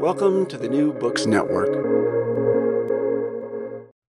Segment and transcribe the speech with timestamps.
[0.00, 1.74] Welcome to the New Books Network.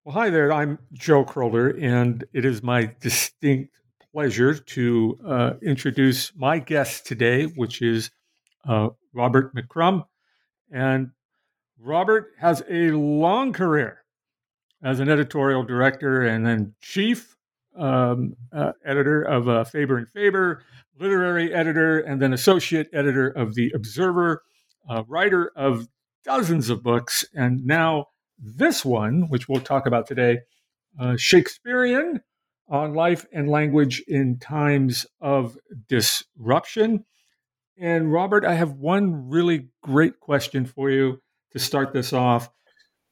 [0.04, 0.52] Well, hi there.
[0.52, 3.72] I'm Joe Kroller, and it is my distinct
[4.12, 8.10] pleasure to uh, introduce my guest today, which is
[8.68, 10.04] uh, Robert McCrum.
[10.72, 11.12] And
[11.78, 14.02] Robert has a long career
[14.82, 17.36] as an editorial director and then chief
[17.78, 20.64] um, uh, editor of uh, Faber and Faber,
[20.98, 24.42] literary editor, and then associate editor of The Observer,
[25.08, 25.88] writer of
[26.24, 28.06] dozens of books, and now
[28.38, 30.40] this one, which we'll talk about today,
[31.00, 32.20] uh, Shakespearean
[32.68, 35.56] on life and language in times of
[35.88, 37.04] disruption.
[37.78, 41.20] And Robert, I have one really great question for you
[41.52, 42.50] to start this off.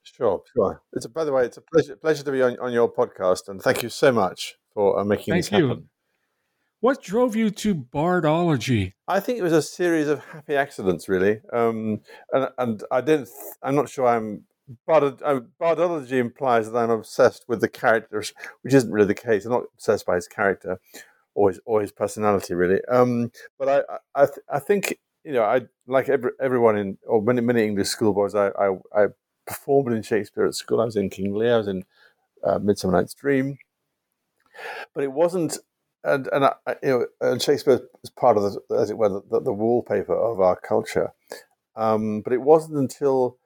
[0.03, 0.83] Sure, sure.
[0.93, 3.49] It's a, by the way, it's a pleasure, pleasure to be on, on your podcast,
[3.49, 5.89] and thank you so much for uh, making thank this you.
[6.85, 8.93] What drove you to bardology?
[9.09, 11.41] I think it was a series of happy accidents, really.
[11.51, 13.31] Um, and, and I didn't.
[13.63, 14.45] I'm not sure I'm
[14.87, 15.19] Bard-
[15.59, 19.47] bardology implies that I'm obsessed with the characters, which isn't really the case.
[19.47, 20.79] I'm not obsessed by his character
[21.35, 22.85] or his, or his personality, really.
[22.85, 27.41] Um, but I, I, I think you know, I like every, everyone in or many
[27.41, 28.35] many English schoolboys.
[28.35, 29.07] I, I, I,
[29.47, 30.83] performed in Shakespeare at school.
[30.83, 31.55] I was in King Lear.
[31.55, 31.85] I was in
[32.43, 33.57] uh, Midsummer Night's Dream.
[34.95, 35.59] But it wasn't,
[36.05, 36.51] and and
[36.83, 40.41] you know, and Shakespeare is part of the, as it were, the, the wallpaper of
[40.41, 41.13] our culture.
[41.77, 43.39] Um, but it wasn't until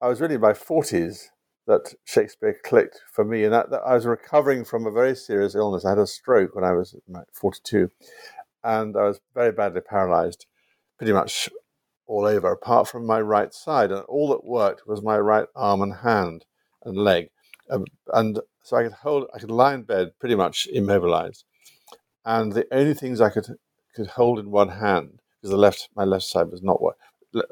[0.00, 1.26] I was really in my 40s
[1.66, 3.44] that Shakespeare clicked for me.
[3.44, 5.84] And that, that, I was recovering from a very serious illness.
[5.84, 6.96] I had a stroke when I was
[7.32, 7.90] 42,
[8.64, 10.46] and I was very badly paralyzed,
[10.98, 11.48] pretty much
[12.06, 13.92] all over, apart from my right side.
[13.92, 16.46] And all that worked was my right arm and hand
[16.82, 17.30] and leg.
[17.70, 21.44] Um, and so I could hold, I could lie in bed pretty much immobilized.
[22.24, 23.46] And the only things I could
[23.94, 27.00] could hold in one hand, because the left, my left side was not working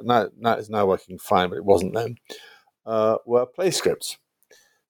[0.02, 2.16] now, now it's now working fine, but it wasn't then,
[2.86, 4.18] uh, were play scripts.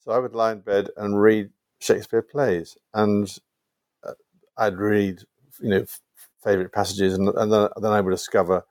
[0.01, 1.51] So I would lie in bed and read
[1.81, 3.29] Shakespeare plays, and
[4.05, 4.15] uh,
[4.57, 5.21] I'd read,
[5.61, 5.85] you know,
[6.43, 8.65] favorite passages, and, and then, then I would discover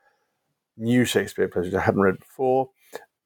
[0.78, 2.70] new Shakespeare plays which I hadn't read before,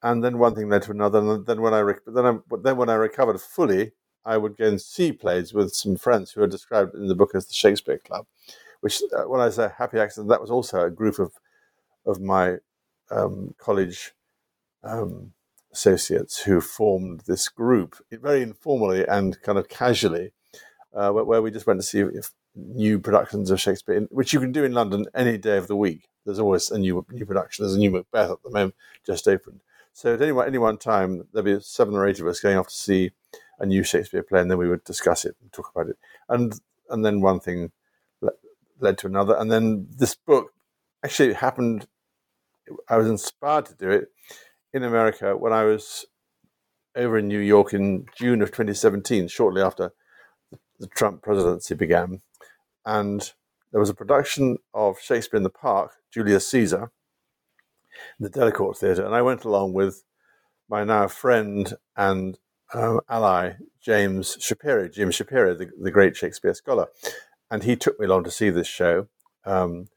[0.03, 2.90] and then one thing led to another, and then when I then I, then when
[2.90, 3.92] I recovered fully,
[4.25, 7.31] I would go and see plays with some friends who are described in the book
[7.35, 8.25] as the Shakespeare Club,
[8.81, 11.33] which uh, when I say happy accident, that was also a group of
[12.05, 12.57] of my
[13.11, 14.13] um, college
[14.83, 15.33] um,
[15.71, 20.31] associates who formed this group very informally and kind of casually,
[20.93, 24.51] uh, where, we just went to see if new productions of Shakespeare, which you can
[24.51, 26.09] do in London any day of the week.
[26.25, 27.63] There's always a new new production.
[27.63, 29.61] There's a new Macbeth at the moment just opened.
[29.93, 32.67] So at any, any one time, there'd be seven or eight of us going off
[32.67, 33.11] to see
[33.61, 35.97] a new Shakespeare play, and then we would discuss it and talk about it.
[36.27, 37.72] And and then one thing
[38.79, 40.51] led to another, and then this book
[41.03, 41.88] actually happened
[42.88, 44.09] I was inspired to do it
[44.73, 46.05] in America when I was
[46.95, 49.94] over in New York in June of 2017, shortly after
[50.79, 52.21] the Trump presidency began.
[52.85, 53.31] And
[53.71, 56.91] there was a production of Shakespeare in the Park, Julius Caesar,
[58.19, 59.05] in the Delacorte Theatre.
[59.05, 60.03] And I went along with
[60.69, 62.38] my now friend and
[62.73, 66.88] um, ally, James Shapiro, Jim Shapiro, the, the, great Shakespeare scholar.
[67.50, 69.07] And he took me along to see this show.
[69.45, 69.88] Um,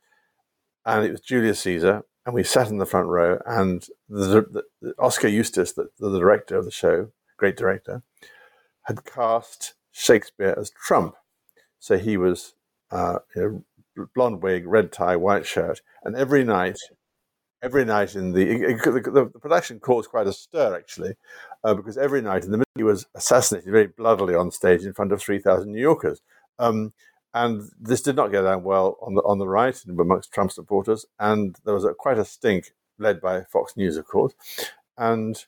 [0.84, 3.38] and it was Julius Caesar and we sat in the front row.
[3.46, 8.02] And the, the, Oskar Eustis, the, the director of the show, great director,
[8.84, 11.14] had cast Shakespeare as Trump.
[11.78, 12.54] So he was
[12.90, 13.64] uh, you
[13.96, 16.78] know, blonde wig, red tie, white shirt, and every night,
[17.64, 18.44] every night in the
[18.84, 21.14] the, the, production caused quite a stir actually,
[21.64, 24.92] uh, because every night in the middle he was assassinated very bloodily on stage in
[24.92, 26.20] front of three thousand New Yorkers.
[26.58, 26.92] Um,
[27.32, 31.06] and this did not go down well on the on the right amongst Trump supporters,
[31.18, 34.34] and there was a, quite a stink led by Fox News, of course.
[34.96, 35.44] And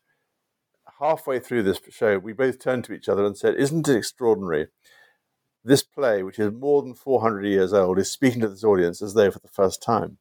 [0.99, 4.69] halfway through this show, we both turned to each other and said, "Isn't it extraordinary
[5.67, 9.15] this play, which is more than 400 years old, is speaking to this audience as
[9.15, 10.19] though for the first time.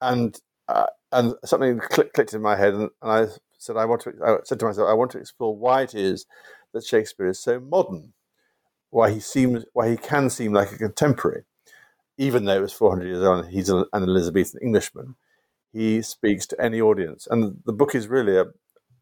[0.00, 0.38] And
[0.68, 3.26] uh, and something click, clicked in my head, and, and, I
[3.58, 4.12] said, I want to.
[4.24, 6.26] I said to myself, I want to explore why it is
[6.72, 8.12] that Shakespeare is so modern,
[8.90, 11.44] why he seems, why he can seem like a contemporary,
[12.18, 13.48] even though it was 400 years old.
[13.48, 15.16] He's an Elizabethan Englishman.
[15.72, 18.44] He speaks to any audience, and the book is really a.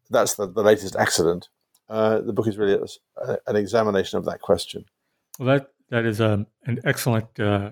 [0.09, 1.49] That's the, the latest accident.
[1.89, 2.79] Uh, the book is really
[3.17, 4.85] a, an examination of that question.
[5.37, 7.71] Well, that that is a, um, an excellent uh,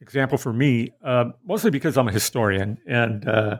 [0.00, 3.58] example for me, uh, mostly because I'm a historian, and uh,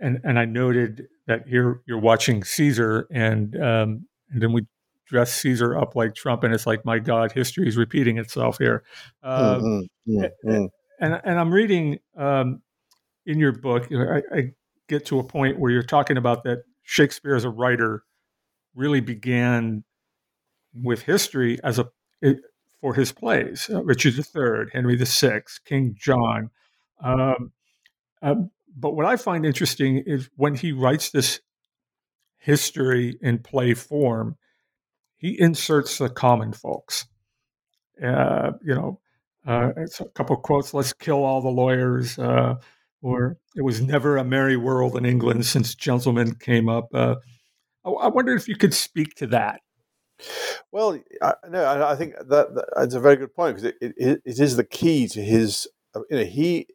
[0.00, 4.66] and and I noted that here you're watching Caesar, and um, and then we
[5.06, 8.82] dress Caesar up like Trump, and it's like, my God, history is repeating itself here.
[9.22, 9.62] Um,
[10.08, 10.20] mm-hmm.
[10.20, 10.64] Mm-hmm.
[11.00, 12.62] And and I'm reading um,
[13.24, 14.50] in your book, I, I
[14.88, 18.04] get to a point where you're talking about that Shakespeare as a writer
[18.74, 19.84] really began
[20.74, 21.88] with history as a
[22.20, 22.38] it,
[22.80, 26.50] for his plays uh, Richard III, Henry VI, King John.
[27.02, 27.52] Um,
[28.22, 31.40] um, but what I find interesting is when he writes this
[32.36, 34.36] history in play form,
[35.16, 37.06] he inserts the common folks.
[38.02, 39.00] Uh, you know,
[39.46, 40.74] uh, it's a couple quotes.
[40.74, 42.18] Let's kill all the lawyers.
[42.18, 42.56] Uh,
[43.02, 46.88] or it was never a merry world in England since gentlemen came up.
[46.92, 47.16] Uh,
[47.84, 49.60] I, I wonder if you could speak to that.
[50.72, 54.22] Well, I, no, I think that, that, that's a very good point because it, it,
[54.24, 55.68] it is the key to his.
[56.10, 56.66] You know, he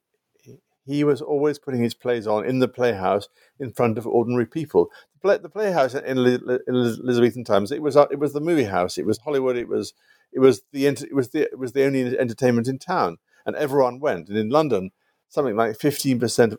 [0.91, 3.29] he was always putting his plays on in the playhouse
[3.59, 4.89] in front of ordinary people.
[5.13, 8.97] The, play, the playhouse in, Elizabethan times it was it was the movie house.
[8.97, 9.55] It was Hollywood.
[9.55, 9.93] It was
[10.33, 13.99] it was the it was the it was the only entertainment in town, and everyone
[13.99, 14.29] went.
[14.29, 14.91] And in London,
[15.29, 16.55] something like fifteen percent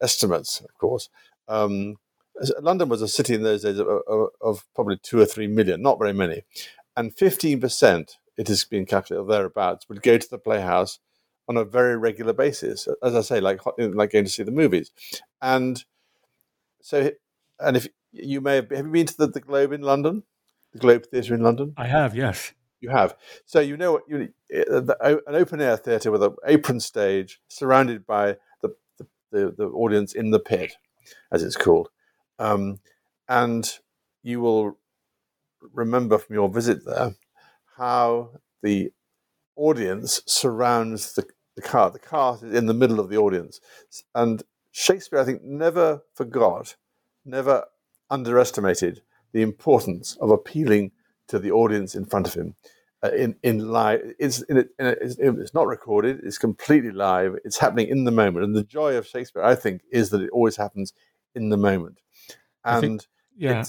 [0.00, 1.08] estimates, of course,
[1.48, 1.96] um,
[2.60, 5.80] London was a city in those days of, of, of, probably two or three million,
[5.82, 6.42] not very many,
[6.96, 10.98] and fifteen percent, it has been calculated thereabouts, would go to the Playhouse
[11.48, 12.88] on a very regular basis.
[13.02, 14.90] As I say, like like going to see the movies,
[15.40, 15.82] and
[16.80, 17.10] so
[17.60, 20.22] and if you may have, have you been to the, the Globe in London,
[20.72, 21.74] the Globe Theatre in London?
[21.76, 22.52] I have, yes.
[22.80, 23.16] You have.
[23.46, 28.06] So you know what you, the, an open air theatre with an apron stage surrounded
[28.06, 30.76] by the, the, the, the audience in the pit,
[31.32, 31.88] as it's called
[32.38, 32.80] um,
[33.28, 33.78] and
[34.22, 34.78] you will
[35.72, 37.14] remember from your visit there
[37.76, 38.30] how
[38.62, 38.90] the
[39.56, 41.92] audience surrounds the, the cart.
[41.92, 43.60] The cart is in the middle of the audience.
[44.14, 46.76] And Shakespeare, I think, never forgot,
[47.24, 47.64] never
[48.10, 50.92] underestimated the importance of appealing
[51.28, 52.54] to the audience in front of him.
[53.02, 56.20] Uh, in in live, it's in it, in it, it's, it's not recorded.
[56.22, 57.36] It's completely live.
[57.44, 60.30] It's happening in the moment, and the joy of Shakespeare, I think, is that it
[60.30, 60.94] always happens
[61.34, 61.98] in the moment
[62.64, 63.06] and think,
[63.36, 63.64] yeah,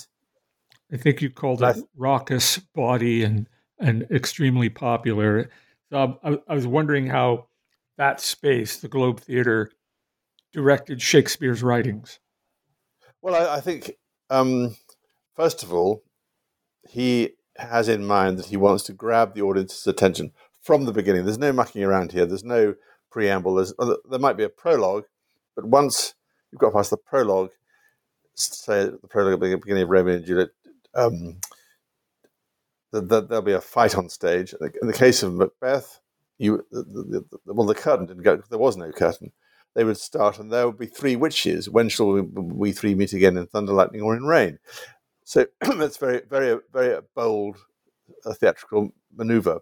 [0.91, 3.47] I think you called it raucous, body, and
[3.79, 5.49] and extremely popular.
[5.91, 7.47] So I, I, was wondering how
[7.97, 9.71] that space, the Globe Theatre,
[10.53, 12.19] directed Shakespeare's writings.
[13.21, 13.91] Well, I, I think
[14.29, 14.75] um,
[15.35, 16.03] first of all,
[16.87, 21.25] he has in mind that he wants to grab the audience's attention from the beginning.
[21.25, 22.25] There's no mucking around here.
[22.25, 22.75] There's no
[23.11, 23.55] preamble.
[23.55, 25.05] There's, there might be a prologue,
[25.55, 26.13] but once
[26.51, 27.51] you've got past the prologue,
[28.35, 30.49] say the prologue at the beginning of Romeo and Juliet,
[30.93, 31.39] um,
[32.91, 34.53] the, there'll be a fight on stage.
[34.81, 35.99] In the case of Macbeth,
[36.37, 38.41] you the, well, the curtain didn't go.
[38.49, 39.31] There was no curtain.
[39.75, 41.69] They would start, and there would be three witches.
[41.69, 44.59] When shall we, three meet again in thunder, lightning, or in rain?
[45.23, 47.57] So that's very, very, very bold
[48.25, 49.59] uh, theatrical maneuver,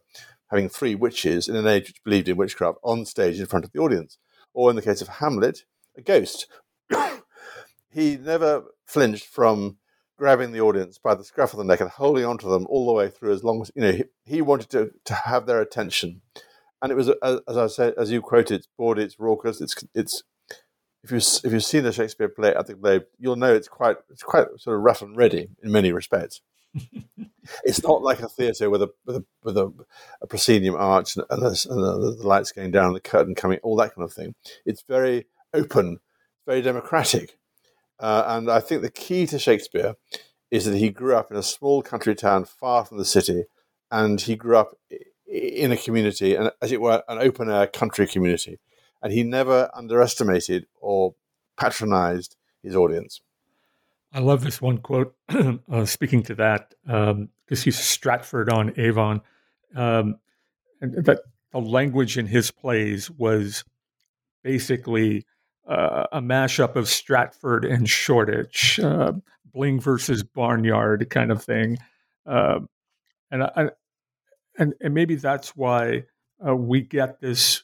[0.50, 3.72] having three witches in an age which believed in witchcraft on stage in front of
[3.72, 4.18] the audience.
[4.54, 5.66] Or in the case of Hamlet,
[5.98, 6.48] a ghost
[7.90, 9.78] he never flinched from
[10.18, 12.94] grabbing the audience by the scruff of the neck and holding onto them all the
[12.94, 16.22] way through as long as you know he, he wanted to, to have their attention
[16.82, 17.10] and it was
[17.48, 20.24] as i said as you quoted it's broad it's raucous it's it's
[21.04, 23.98] if you if you've seen the shakespeare play at the globe you'll know it's quite
[24.10, 26.42] it's quite sort of rough and ready in many respects
[27.64, 29.72] it's not like a theatre with a with a with a,
[30.22, 31.36] a proscenium arch and, the,
[31.70, 34.36] and the, the, lights going down, the curtain coming, all that kind of thing.
[34.66, 36.00] It's very open,
[36.46, 37.38] very democratic,
[38.00, 39.96] uh, and I think the key to Shakespeare
[40.52, 43.46] is that he grew up in a small country town far from the city,
[43.92, 44.78] and he grew up
[45.28, 48.60] in a community, and as it were, an open air country community.
[49.02, 51.16] And he never underestimated or
[51.58, 53.22] patronized his audience.
[54.14, 55.16] I love this one quote.
[55.72, 59.22] uh, speaking to that, because um, he's Stratford on Avon,
[59.76, 60.18] um,
[60.82, 61.20] and that
[61.52, 63.64] the language in his plays was
[64.44, 65.26] basically
[65.68, 69.14] uh, a mashup of Stratford and Shoreditch, uh,
[69.54, 71.78] Bling versus Barnyard kind of thing.
[72.26, 72.60] Uh,
[73.32, 73.72] and I,
[74.58, 76.04] and and maybe that's why
[76.46, 77.64] uh, we get this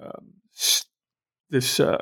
[0.00, 0.34] um,
[1.50, 1.98] this uh,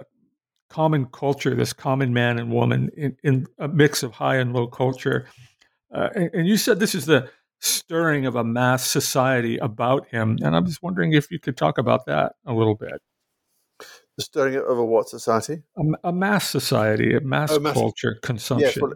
[0.70, 4.66] common culture, this common man and woman in, in a mix of high and low
[4.66, 5.26] culture.
[5.94, 7.28] Uh, and, and, you said this is the
[7.60, 11.78] stirring of a mass society about him, and I was wondering if you could talk
[11.78, 13.02] about that a little bit.
[14.16, 15.62] The stirring of a what society?
[15.76, 18.68] A, a mass society, a mass, oh, mass culture consumption.
[18.68, 18.92] Yes, well,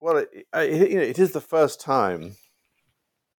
[0.00, 2.36] well it, it, you know, it is the first time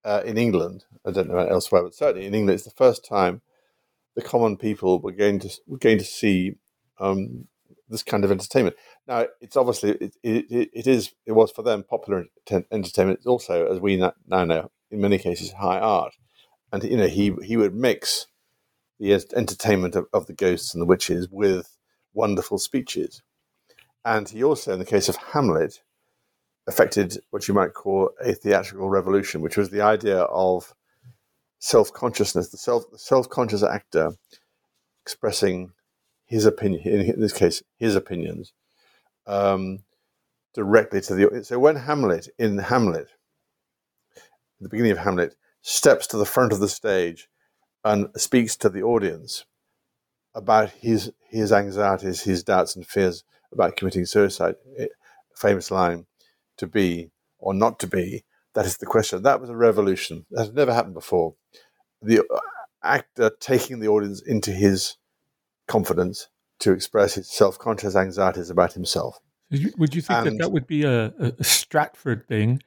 [0.06, 0.86] uh, in England.
[1.06, 3.42] I don't know elsewhere, but certainly in England, it's the first time
[4.16, 6.56] the common people were going to were going to see
[7.00, 7.48] um,
[7.90, 8.76] this kind of entertainment.
[9.08, 12.26] Now, it's obviously it, it, it is it was for them popular
[12.72, 13.20] entertainment.
[13.20, 16.14] It's also, as we now know, in many cases, high art.
[16.72, 18.28] And you know, he he would mix
[19.00, 21.78] the entertainment of, of the ghosts and the witches with
[22.14, 23.22] wonderful speeches.
[24.06, 25.82] And he also, in the case of Hamlet,
[26.68, 30.74] affected what you might call a theatrical revolution, which was the idea of
[31.60, 34.12] self consciousness, the self self conscious actor
[35.04, 35.72] expressing
[36.26, 38.54] his opinion, in this case, his opinions,
[39.28, 39.80] um,
[40.54, 41.50] directly to the audience.
[41.50, 43.10] So when Hamlet, in Hamlet,
[44.60, 47.28] the beginning of Hamlet, steps to the front of the stage
[47.84, 49.46] and speaks to the audience
[50.34, 54.56] about his his anxieties, his doubts and fears about committing suicide,
[55.36, 56.06] famous line,
[56.58, 59.24] to be or not to be, that is the question.
[59.24, 60.26] That was a revolution.
[60.32, 61.36] That had never happened before.
[62.02, 62.40] The uh,
[62.84, 64.98] actor taking the audience into his
[65.68, 69.20] confidence to express his self-conscious anxieties about himself.
[69.78, 72.64] Would you think and, that that would be a, a Stratford thing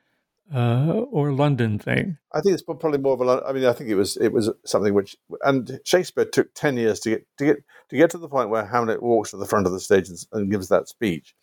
[0.55, 2.19] uh, or a London thing?
[2.33, 3.45] I think it's probably more of a.
[3.47, 7.01] I mean, I think it was it was something which, and Shakespeare took ten years
[7.01, 7.57] to get to get
[7.89, 10.19] to get to the point where Hamlet walks to the front of the stage and,
[10.33, 11.35] and gives that speech.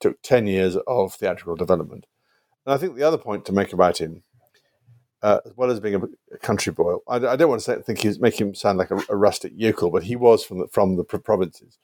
[0.00, 2.06] Took ten years of theatrical development,
[2.66, 4.22] and I think the other point to make about him
[5.22, 6.96] uh, as well as being a, country boy.
[7.08, 9.52] I, I, don't want to say, think he's make him sound like a, a, rustic
[9.54, 11.78] yokel, but he was from the from the provinces.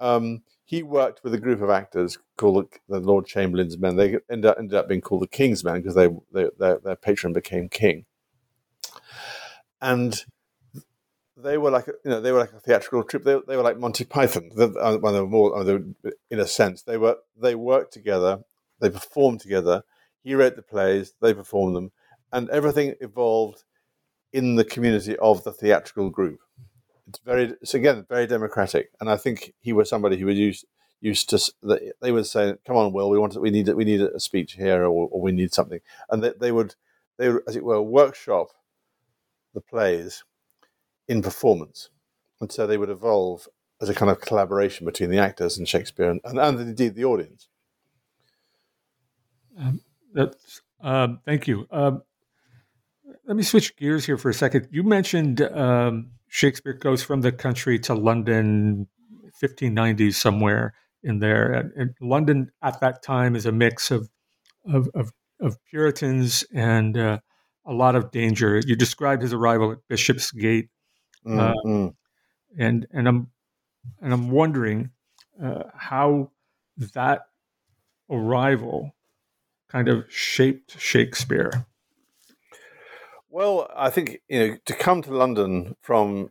[0.00, 3.96] Um, he worked with a group of actors called the, the Lord Chamberlain's Men.
[3.96, 6.96] They ended up, ended up being called the King's Men because they, they their, their
[6.96, 8.06] patron became king,
[9.80, 10.24] and
[11.42, 13.24] they were like you know they were like a theatrical troupe.
[13.24, 14.50] They, they were like Monty Python.
[14.54, 17.54] They, uh, well, they were more mean, they were, in a sense they were they
[17.54, 18.40] worked together.
[18.80, 19.84] They performed together.
[20.24, 21.14] He wrote the plays.
[21.20, 21.92] They performed them
[22.32, 23.64] and everything evolved
[24.32, 26.40] in the community of the theatrical group.
[27.06, 30.64] It's very, it's again very democratic, and I think he was somebody who was used
[31.00, 31.52] used to.
[32.00, 34.84] They would say, "Come on, Will, we want, we need, we need a speech here,
[34.84, 36.74] or, or we need something," and they, they would,
[37.18, 38.48] they would, as it were, workshop
[39.52, 40.24] the plays
[41.08, 41.90] in performance,
[42.40, 43.48] and so they would evolve
[43.80, 47.04] as a kind of collaboration between the actors and Shakespeare, and, and, and indeed the
[47.04, 47.48] audience.
[49.58, 49.80] Um,
[50.14, 51.66] that's um, thank you.
[51.70, 52.02] Um,
[53.26, 54.68] let me switch gears here for a second.
[54.70, 58.88] You mentioned um, Shakespeare goes from the country to London,
[59.42, 64.08] 1590s somewhere in there, and, and, London at that time is a mix of
[64.72, 67.18] of, of, of Puritans and uh,
[67.66, 68.60] a lot of danger.
[68.64, 70.68] You described his arrival at Bishopsgate,
[71.26, 71.88] uh, mm-hmm.
[72.58, 73.30] and and I'm
[74.00, 74.90] and I'm wondering
[75.42, 76.30] uh, how
[76.94, 77.26] that
[78.10, 78.94] arrival
[79.68, 81.66] kind of shaped Shakespeare.
[83.30, 86.30] Well, I think you know to come to London from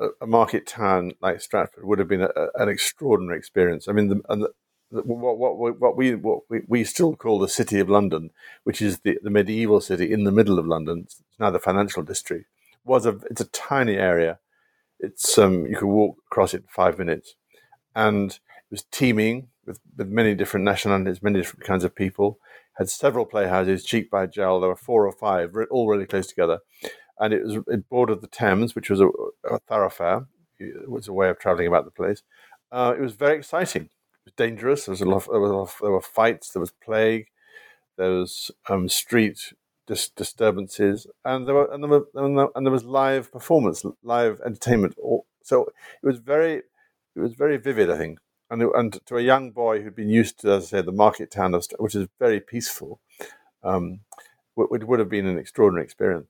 [0.00, 3.88] a, a market town like Stratford would have been a, an extraordinary experience.
[3.88, 4.50] I mean, the, and the,
[4.90, 8.30] the, what, what, what we what we, we still call the City of London,
[8.64, 12.02] which is the, the medieval city in the middle of London, it's now the financial
[12.02, 12.46] district,
[12.88, 14.38] was a it's a tiny area.
[14.98, 17.34] It's um you could walk across it in five minutes,
[17.94, 22.38] and it was teeming with, with many different nationalities, many different kinds of people
[22.78, 24.60] had several playhouses cheek by jowl.
[24.60, 26.60] There were four or five, all really close together,
[27.18, 29.08] and it was it bordered the Thames, which was a,
[29.44, 30.26] a thoroughfare.
[30.58, 32.22] It was a way of travelling about the place.
[32.72, 33.84] Uh, it was very exciting.
[33.84, 34.86] It was dangerous.
[34.86, 35.16] There was a lot.
[35.16, 36.50] Of, there, was there were fights.
[36.50, 37.26] There was plague.
[37.96, 39.52] There was um, street
[39.88, 44.94] dis- disturbances, and there were and there, were, and there was live performance, live entertainment.
[45.42, 45.64] So
[46.02, 46.54] it was very,
[47.16, 47.90] it was very vivid.
[47.90, 50.82] I think and, and to a young boy who'd been used to, as I say,
[50.82, 53.00] the market town, of, which is very peaceful,
[53.62, 54.00] um,
[54.56, 56.28] it would have been an extraordinary experience.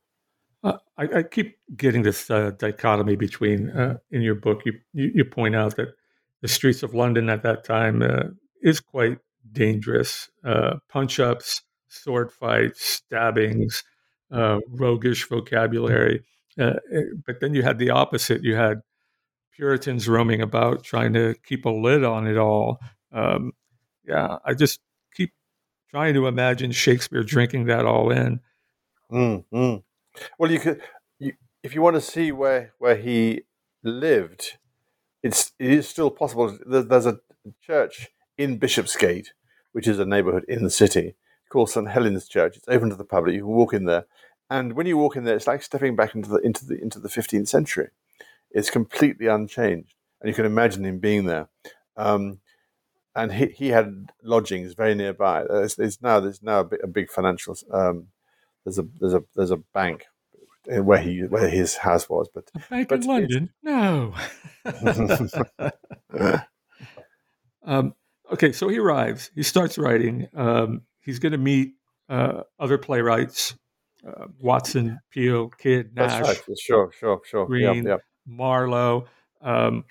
[0.62, 4.62] Uh, I, I, keep getting this uh, dichotomy between uh, in your book.
[4.66, 5.94] You, you, you point out that
[6.42, 8.24] the streets of London at that time uh,
[8.60, 9.18] is quite
[9.52, 10.30] dangerous.
[10.44, 13.82] Uh, punch ups, sword fights, stabbings,
[14.30, 16.24] uh, roguish vocabulary.
[16.56, 18.42] but then you had the opposite.
[18.42, 18.82] You had
[19.52, 22.78] Puritans roaming about trying to keep a lid on it all.
[23.12, 23.52] Um,
[24.06, 24.80] yeah, I just
[25.14, 25.32] keep
[25.90, 28.40] trying to imagine Shakespeare drinking that all in.
[29.10, 29.82] Mm.
[30.38, 30.80] Well, you could,
[31.18, 33.42] you, if you want to see where where he
[33.82, 34.58] lived,
[35.22, 36.56] it's it is still possible.
[36.66, 37.18] There's a
[37.60, 39.32] church in Bishopsgate,
[39.72, 41.14] which is a neighbourhood in the city,
[41.48, 42.56] called St Helen's Church.
[42.56, 43.34] It's open to the public.
[43.34, 44.06] You can walk in there,
[44.50, 46.98] and when you walk in there, it's like stepping back into the into the into
[46.98, 47.88] the 15th century.
[48.50, 51.48] It's completely unchanged, and you can imagine him being there.
[51.96, 52.40] Um,
[53.14, 55.44] and he, he had lodgings very nearby.
[55.48, 58.08] There's, now there's now a big, a big financial um,
[58.64, 60.04] there's a there's a there's a bank
[60.66, 63.50] where he where his house was, but a bank but in London.
[63.62, 64.14] No.
[67.64, 67.94] um,
[68.32, 69.30] okay, so he arrives.
[69.34, 70.28] He starts writing.
[70.34, 71.72] Um, he's going to meet
[72.10, 73.56] uh, other playwrights:
[74.06, 76.20] uh, Watson, Peele, Kyd, Nashe.
[76.20, 76.58] Right.
[76.60, 77.46] Sure, sure, sure.
[77.46, 78.00] Greene, yep, yep.
[78.26, 79.06] Marlowe.
[79.40, 79.84] Um,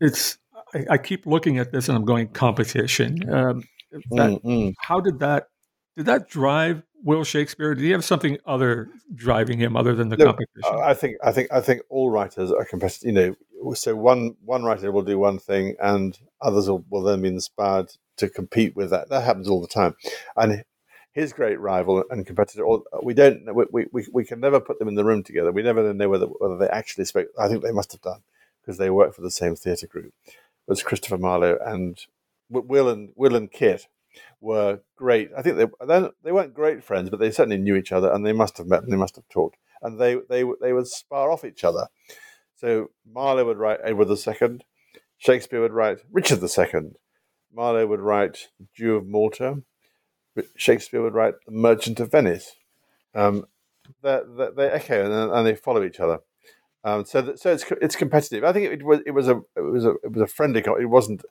[0.00, 0.38] it's
[0.74, 3.32] I, I, keep looking at this and I'm going competition.
[3.32, 3.62] Um,
[4.10, 4.70] that, mm-hmm.
[4.80, 5.48] How did that
[5.96, 7.74] did that drive Will Shakespeare?
[7.74, 10.80] Did he have something other driving him other than the no, competition?
[10.82, 13.06] I think I think I think all writers are competitive.
[13.06, 13.12] You
[13.62, 17.28] know, so one one writer will do one thing, and others will, will then be
[17.28, 19.08] inspired to compete with that.
[19.08, 19.94] That happens all the time,
[20.36, 20.64] and
[21.12, 22.64] his great rival and competitor.
[23.02, 23.54] We don't.
[23.54, 25.52] We, we, we can never put them in the room together.
[25.52, 27.28] We never know whether whether they actually spoke.
[27.38, 28.22] I think they must have done
[28.60, 30.12] because they work for the same theatre group.
[30.26, 31.98] It was Christopher Marlowe and
[32.50, 33.86] Will and Will and Kit
[34.40, 35.30] were great.
[35.36, 35.66] I think they
[36.22, 38.82] they weren't great friends, but they certainly knew each other, and they must have met
[38.82, 41.88] and they must have talked, and they they they would spar off each other.
[42.56, 44.60] So Marlowe would write Edward II,
[45.18, 46.92] Shakespeare would write Richard II,
[47.54, 49.62] Marlowe would write Jew of Malta,
[50.56, 52.56] Shakespeare would write The Merchant of Venice.
[53.14, 53.46] Um,
[54.02, 56.18] they, they, they echo and, and, they follow each other.
[56.82, 58.44] Um, so, that, so it's it's competitive.
[58.44, 60.60] I think it, was it was a it was a it was a friendly.
[60.60, 61.22] It wasn't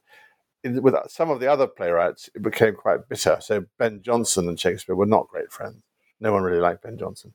[0.64, 3.38] with some of the other playwrights, it became quite bitter.
[3.42, 5.84] So Ben Jonson and Shakespeare were not great friends.
[6.20, 7.34] No one really liked Ben Jonson.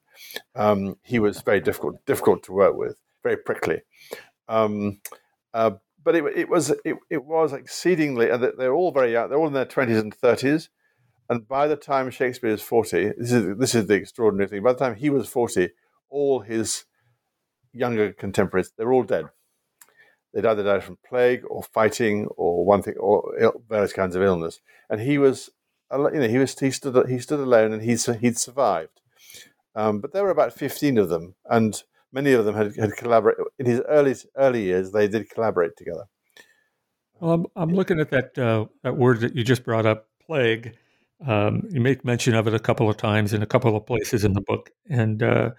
[0.54, 3.82] Um, he was very difficult, difficult to work with, very prickly.
[4.48, 5.00] Um,
[5.52, 5.72] uh,
[6.08, 9.28] but it, it, was it, it was exceedingly, and they're all very young.
[9.28, 10.70] They're all in their twenties and thirties.
[11.28, 14.62] And by the time Shakespeare is forty, this is this is the extraordinary thing.
[14.62, 15.68] By the time he was forty,
[16.08, 16.86] all his
[17.74, 19.26] younger contemporaries they're all dead.
[20.32, 24.22] They'd either died from plague or fighting or one thing or Ill, various kinds of
[24.22, 24.60] illness.
[24.88, 25.50] And he was,
[25.92, 29.02] you know, he was he stood he stood alone and he'd he'd survived.
[29.74, 33.44] Um, but there were about fifteen of them, and many of them had, had collaborated
[33.58, 34.92] in his early early years.
[34.92, 36.04] They did collaborate together.
[37.20, 40.76] Well, I'm, I'm looking at that uh, that word that you just brought up, plague.
[41.26, 44.24] Um, you make mention of it a couple of times in a couple of places
[44.24, 45.50] in the book, and uh,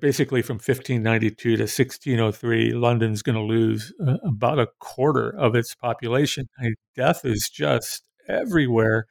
[0.00, 5.74] basically from 1592 to 1603, London's going to lose uh, about a quarter of its
[5.74, 6.48] population.
[6.94, 9.06] Death is just everywhere.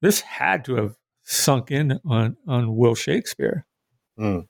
[0.00, 3.66] This had to have sunk in on, on Will Shakespeare.
[4.18, 4.46] Mm.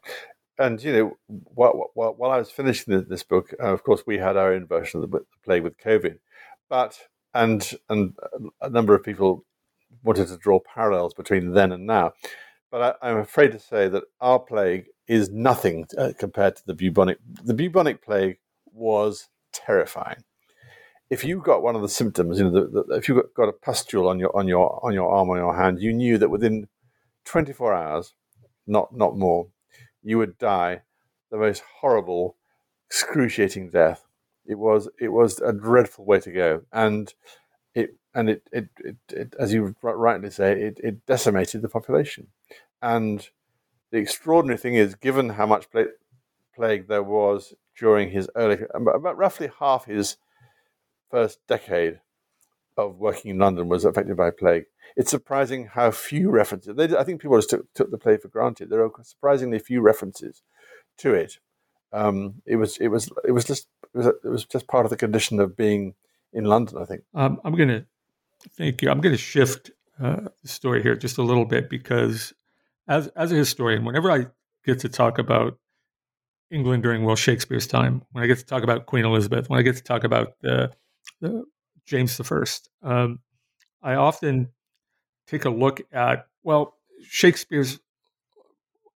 [0.59, 4.37] And, you know, while, while, I was finishing this book, uh, of course, we had
[4.37, 6.19] our own version of the, the plague with COVID.
[6.69, 6.99] But,
[7.35, 8.15] and, and
[8.63, 9.45] a number of people
[10.03, 12.13] wanted to draw parallels between then and now.
[12.71, 16.75] But I, I'm afraid to say that our plague is nothing uh, compared to the
[16.75, 17.19] bubonic.
[17.45, 18.39] The bubonic plague
[18.73, 20.25] was terrifying.
[21.09, 23.49] If you got one of the symptoms, you know, the, the, if you got, got
[23.49, 26.31] a pustule on your on your on your arm or your hand, you knew that
[26.31, 26.67] within
[27.27, 28.15] 24 hours,
[28.67, 29.47] not not more,
[30.07, 30.83] you would die
[31.31, 32.37] the most horrible,
[32.89, 34.05] excruciating death.
[34.47, 37.13] It was it was a dreadful way to go, and
[37.75, 42.29] it and it it, it, it as you rightly say, it, it decimated the population,
[42.81, 43.29] and
[43.91, 45.67] the extraordinary thing is, given how much
[46.55, 50.17] plague there was during his early, about roughly half his
[51.11, 52.01] first decade
[52.77, 54.65] of working in London was affected by plague.
[54.97, 56.77] It's surprising how few references.
[56.77, 58.71] They, I think people just took, took, the plague for granted.
[58.71, 60.43] There are surprisingly few references
[60.99, 61.39] to it.
[61.93, 64.91] Um, it was it was it was just it was, it was just part of
[64.91, 65.95] the condition of being
[66.33, 66.79] in London.
[66.81, 67.03] I think.
[67.15, 67.87] Um, I'm going to
[68.57, 68.91] thank you.
[68.91, 72.33] I'm going to shift uh, the story here just a little bit because
[72.89, 74.27] as as a historian, whenever I
[74.65, 75.59] get to talk about
[76.51, 79.63] England during Will Shakespeare's time, when I get to talk about Queen Elizabeth, when I
[79.63, 80.73] get to talk about the,
[81.21, 81.45] the
[81.87, 83.21] James the First, um,
[83.83, 84.49] I often
[85.27, 87.79] take a look at well Shakespeare's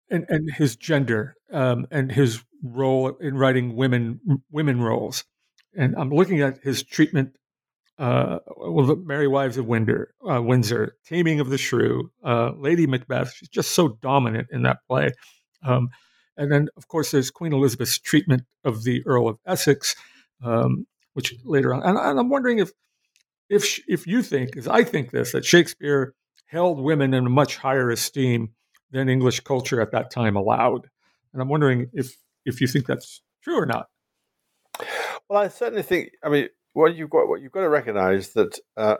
[0.09, 4.19] and, and his gender um, and his role in writing women
[4.51, 5.23] women roles,
[5.75, 7.35] and I'm looking at his treatment
[7.99, 12.87] uh, well, the Merry Wives of Windsor, uh, Windsor, Taming of the Shrew, uh, Lady
[12.87, 13.33] Macbeth.
[13.33, 15.11] She's just so dominant in that play.
[15.63, 15.89] Um,
[16.37, 19.97] and then, of course, there's Queen Elizabeth's treatment of the Earl of Essex,
[20.41, 21.83] um, which later on.
[21.83, 22.71] And, and, I'm wondering if,
[23.49, 26.13] if if you think, as I think this, that Shakespeare
[26.47, 28.49] held women in much higher esteem
[28.91, 30.89] than English culture at that time allowed.
[31.33, 33.87] And I'm wondering if if you think that's true or not.
[35.29, 36.11] Well, I certainly think.
[36.23, 38.97] I mean, what you've got, what you've got to recognise that uh,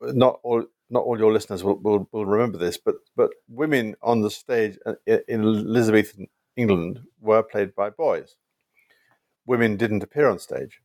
[0.00, 4.22] not all not all your listeners will, will, will remember this, but but women on
[4.22, 8.36] the stage uh, in Elizabethan England were played by boys.
[9.46, 10.80] Women didn't appear on stage.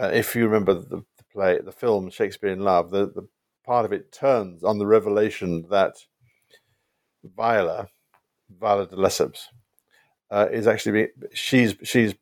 [0.00, 3.26] Uh, if you remember the, the, play, the film Shakespeare in Love, the, the
[3.64, 5.96] part of it turns on the revelation that
[7.24, 7.88] Viola,
[8.50, 9.46] Viola de Lesseps,
[10.30, 12.14] uh, is actually she's she's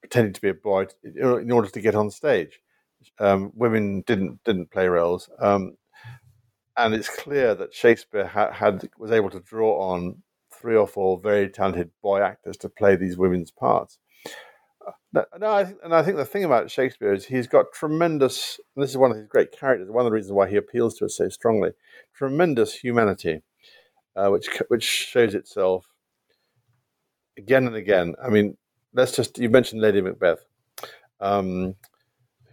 [0.00, 2.60] pretending to be a boy in order to get on stage.
[3.18, 5.76] Um, women didn't didn't play roles, um,
[6.76, 11.20] and it's clear that Shakespeare ha- had was able to draw on three or four
[11.20, 13.98] very talented boy actors to play these women's parts.
[15.14, 18.58] No, I think, and I think the thing about Shakespeare is he's got tremendous.
[18.76, 19.88] this is one of his great characters.
[19.88, 21.70] One of the reasons why he appeals to us so strongly.
[22.16, 23.42] Tremendous humanity,
[24.16, 25.86] uh, which which shows itself
[27.38, 28.14] again and again.
[28.22, 28.56] I mean,
[28.92, 30.44] let's just you mentioned Lady Macbeth,
[31.20, 31.76] um,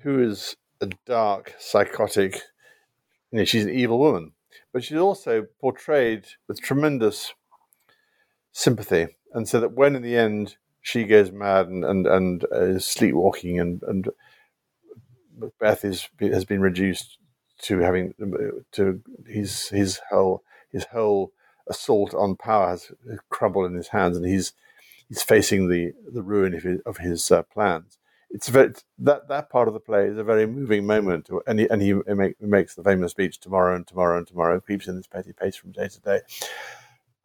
[0.04, 2.42] who is a dark, psychotic.
[3.32, 4.34] You know, she's an evil woman,
[4.72, 7.34] but she's also portrayed with tremendous
[8.52, 12.86] sympathy, and so that when in the end she goes mad and and, and is
[12.86, 14.10] sleepwalking, and and
[15.38, 17.18] Macbeth is has been reduced
[17.64, 18.14] to having
[18.74, 21.32] to his his whole his whole
[21.70, 22.92] assault on power has
[23.30, 24.54] crumbled in his hands, and he's
[25.08, 27.98] he's facing the the ruin of his, of his uh, plans.
[28.34, 31.68] It's very, that that part of the play is a very moving moment, and he
[31.70, 35.08] and he, make, makes the famous speech tomorrow and tomorrow and tomorrow keeps in this
[35.08, 36.22] petty pace from day to day.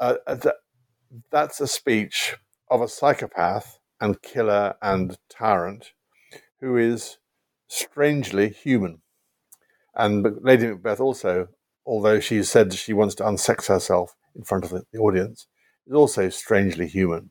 [0.01, 0.57] Uh, that,
[1.31, 2.37] that's a speech
[2.71, 5.93] of a psychopath and killer and tyrant
[6.61, 7.19] who is
[7.69, 9.01] strangely human.
[9.95, 11.49] And Lady Macbeth also,
[11.87, 15.47] although she said she wants to unsex herself in front of the, audience,
[15.87, 17.31] is also strangely human.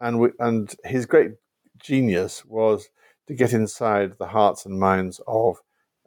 [0.00, 1.32] And we, and his great
[1.80, 2.88] genius was
[3.28, 5.58] to get inside the hearts and minds of,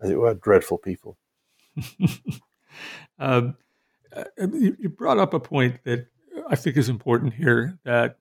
[0.02, 1.18] as it were, dreadful people.
[3.20, 3.56] um,
[4.16, 6.08] uh, you brought up a point that
[6.50, 8.20] I think is important here that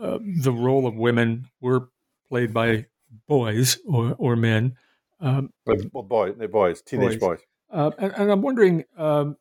[0.00, 1.90] uh, the role of women were
[2.28, 2.86] played by
[3.28, 4.76] boys or, or men.
[5.20, 7.38] Um, well, boys, they're boys, teenage boys.
[7.38, 7.38] boys.
[7.70, 9.36] Uh, and, and, I'm wondering, um,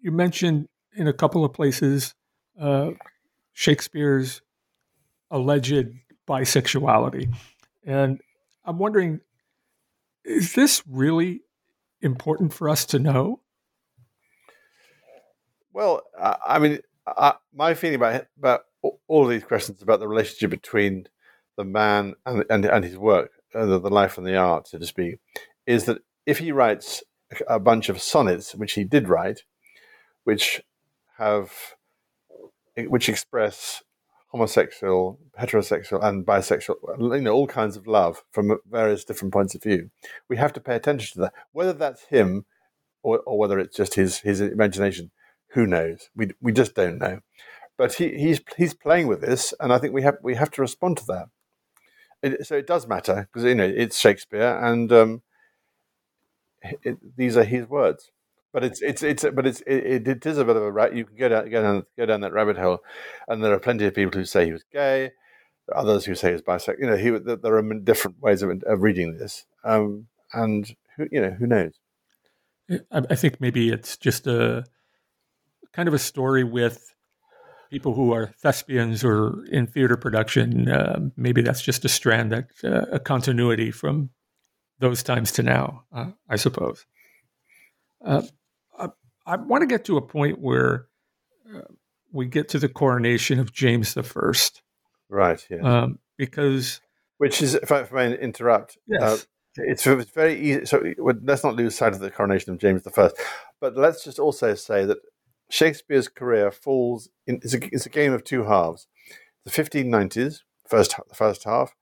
[0.00, 2.14] you mentioned in a couple of places
[2.58, 2.90] uh,
[3.52, 4.42] Shakespeare's
[5.30, 5.86] alleged
[6.26, 7.32] bisexuality.
[7.84, 8.20] And
[8.64, 9.20] I'm wondering,
[10.24, 11.42] is this really
[12.00, 13.40] important for us to know?
[15.72, 21.06] Well, I mean, I, my feeling about about all these questions about the relationship between
[21.56, 24.78] the man and and, and his work, uh, the, the life and the art, so
[24.78, 25.18] to speak,
[25.66, 27.02] is that if he writes
[27.46, 29.42] a bunch of sonnets, which he did write,
[30.24, 30.62] which
[31.18, 31.52] have
[32.76, 33.82] which express
[34.28, 36.76] homosexual, heterosexual, and bisexual,
[37.16, 39.90] you know, all kinds of love from various different points of view.
[40.28, 42.44] We have to pay attention to that, whether that's him
[43.02, 45.10] or, or whether it's just his his imagination.
[45.52, 46.10] Who knows?
[46.14, 47.20] We we just don't know.
[47.78, 50.60] But he, he's he's playing with this, and I think we have we have to
[50.60, 51.28] respond to that.
[52.22, 55.22] It, so it does matter because you know it's Shakespeare, and um,
[56.82, 58.10] it, these are his words.
[58.52, 60.92] But it's it's it's but it's it, it is a bit of a right.
[60.92, 62.80] You can go down go down go down that rabbit hole,
[63.28, 65.12] and there are plenty of people who say he was gay.
[65.66, 66.80] There are others who say he's bisexual.
[66.80, 71.20] You know, he there are different ways of, of reading this, um, and who you
[71.20, 71.78] know who knows.
[72.90, 74.64] I think maybe it's just a
[75.72, 76.92] kind of a story with
[77.70, 80.68] people who are thespians or in theater production.
[80.68, 84.10] Uh, maybe that's just a strand that uh, a continuity from
[84.78, 86.86] those times to now, uh, I suppose.
[88.04, 88.22] Uh,
[88.78, 88.88] I,
[89.26, 90.86] I want to get to a point where
[91.54, 91.62] uh,
[92.12, 94.62] we get to the coronation of James the First,
[95.08, 95.44] right?
[95.50, 96.80] Yeah, um, because
[97.18, 99.02] which is, if I, if I interrupt, yes.
[99.02, 99.18] Uh,
[99.60, 100.64] it's, it's very easy.
[100.66, 103.16] So let's not lose sight of the coronation of James the First,
[103.60, 104.98] but let's just also say that
[105.50, 108.86] Shakespeare's career falls in it's a, it's a game of two halves.
[109.44, 111.74] The 1590s, first the first half,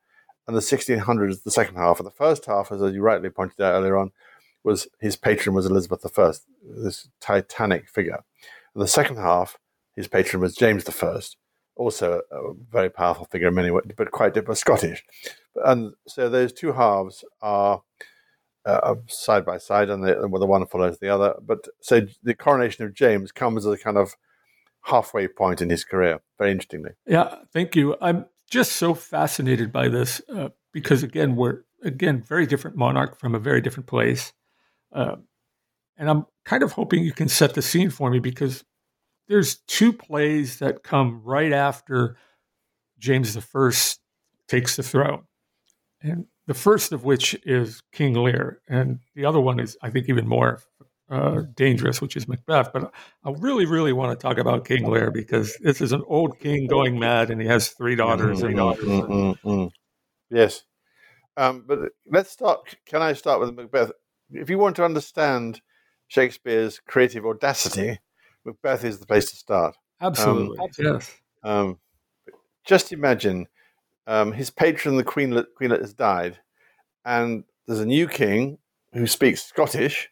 [0.47, 1.99] and the 1600s, the second half.
[1.99, 4.11] And the first half, as you rightly pointed out earlier on,
[4.63, 6.31] was his patron was Elizabeth I,
[6.81, 8.23] this titanic figure.
[8.73, 9.57] And the second half,
[9.95, 11.19] his patron was James I,
[11.75, 15.03] also a very powerful figure in many ways, but quite different, Scottish.
[15.65, 17.81] And so those two halves are
[18.67, 21.35] uh, side by side, and the, the one follows the other.
[21.41, 24.15] But so the coronation of James comes as a kind of
[24.83, 26.21] halfway point in his career.
[26.37, 26.91] Very interestingly.
[27.05, 27.95] Yeah, thank you.
[28.01, 33.35] I'm just so fascinated by this uh, because again, we're again very different monarch from
[33.35, 34.33] a very different place,
[34.93, 35.15] uh,
[35.97, 38.63] and I'm kind of hoping you can set the scene for me because
[39.27, 42.17] there's two plays that come right after
[42.99, 43.97] James I
[44.47, 45.23] takes the throne.
[46.01, 50.09] And the first of which is King Lear, and the other one is, I think,
[50.09, 50.61] even more
[51.09, 52.71] uh, dangerous, which is Macbeth.
[52.73, 52.91] But
[53.23, 56.67] I really, really want to talk about King Lear because this is an old king
[56.67, 58.41] going mad, and he has three daughters.
[58.41, 59.67] Mm-hmm, mm-hmm, mm-hmm.
[60.35, 60.63] Yes,
[61.35, 61.79] um, but
[62.09, 62.75] let's start.
[62.85, 63.91] Can I start with Macbeth?
[64.31, 65.61] If you want to understand
[66.07, 67.99] Shakespeare's creative audacity,
[68.45, 69.75] Macbeth is the place to start.
[70.01, 71.15] Absolutely, um, yes.
[71.43, 71.79] Um,
[72.65, 73.47] just imagine
[74.07, 76.39] um, his patron, the Queenlet, Queenlet, has died,
[77.05, 78.57] and there's a new king
[78.93, 80.09] who speaks Scottish,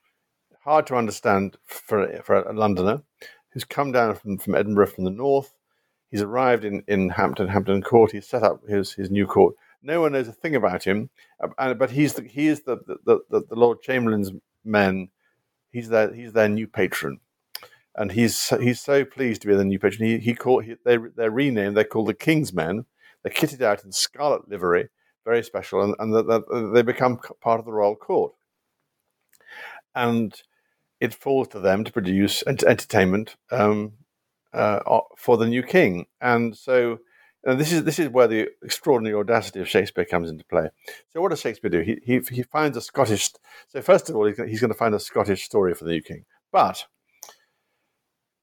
[0.64, 3.02] hard to understand for, for a Londoner,
[3.50, 5.54] who's come down from, from Edinburgh from the north.
[6.12, 8.12] He's arrived in, in Hampton, Hampton Court.
[8.12, 9.56] He's set up his, his new court.
[9.82, 11.10] No one knows a thing about him,
[11.58, 14.32] uh, but he's the, he is the, the, the, the Lord Chamberlain's
[14.64, 15.10] men.
[15.72, 17.20] He's their, he's their new patron
[17.98, 20.08] and he's he's so pleased to be the new patron.
[20.08, 21.78] He he he, they they're renamed.
[21.78, 22.86] They're called the King's Men.
[23.26, 24.90] They're kitted out in scarlet livery,
[25.26, 28.34] very special, and and the, the, they become part of the royal court.
[29.96, 30.40] And
[31.00, 33.94] it falls to them to produce entertainment um,
[34.54, 34.80] uh,
[35.18, 36.06] for the new king.
[36.22, 37.00] And so
[37.44, 40.70] and this is this is where the extraordinary audacity of Shakespeare comes into play.
[41.10, 41.82] So what does Shakespeare do?
[41.82, 43.32] He he, he finds a Scottish.
[43.70, 46.26] So first of all, he's going to find a Scottish story for the new king,
[46.52, 46.86] but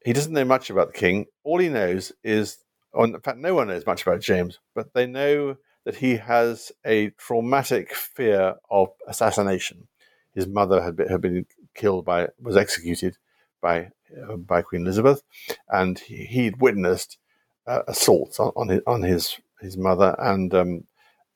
[0.05, 1.27] he doesn't know much about the king.
[1.45, 2.59] All he knows is,
[2.93, 6.73] or in fact, no one knows much about James, but they know that he has
[6.87, 9.89] a traumatic fear of assassination.
[10.35, 13.17] His mother had been, had been killed by, was executed
[13.61, 13.91] by
[14.29, 15.23] uh, by Queen Elizabeth,
[15.69, 17.19] and he, he'd witnessed
[17.67, 20.85] uh, assaults on, on, his on his his mother and um,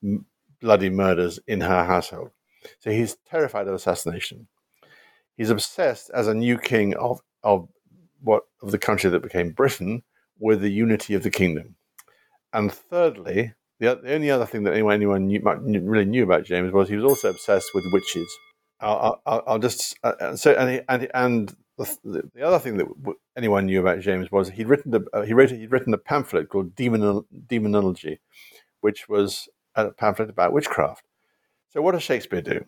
[0.03, 0.25] m-
[0.61, 2.29] bloody murders in her household.
[2.79, 4.47] So he's terrified of assassination.
[5.37, 7.67] He's obsessed as a new king of of
[8.21, 10.03] what of the country that became Britain
[10.39, 11.75] with the unity of the kingdom.
[12.53, 16.89] And thirdly, the, only other thing that anyone, anyone knew, really knew about James was
[16.89, 18.27] he was also obsessed with witches.
[18.79, 22.87] I'll, I'll, I'll just uh, uh so and and and the, the, other thing that
[23.35, 26.49] anyone knew about James was he'd written a, uh, he wrote he'd written a pamphlet
[26.49, 28.19] called Demon, Demonology,
[28.81, 31.05] which was a pamphlet about witchcraft.
[31.69, 32.65] So what does Shakespeare do?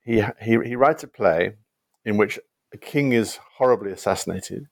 [0.00, 1.54] He he he writes a play
[2.04, 2.38] in which
[2.72, 4.68] a king is horribly assassinated,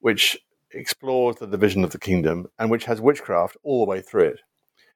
[0.00, 0.38] which
[0.76, 4.40] explores the division of the kingdom and which has witchcraft all the way through it.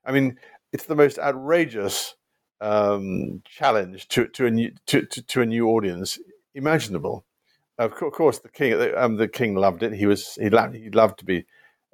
[0.04, 0.38] I mean,
[0.72, 2.14] it's the most outrageous
[2.60, 6.18] um, challenge to, to, a new, to, to, to, a new audience
[6.54, 7.24] imaginable.
[7.78, 9.94] Of course, the king um, the king loved it.
[9.94, 11.46] He was he loved he loved to be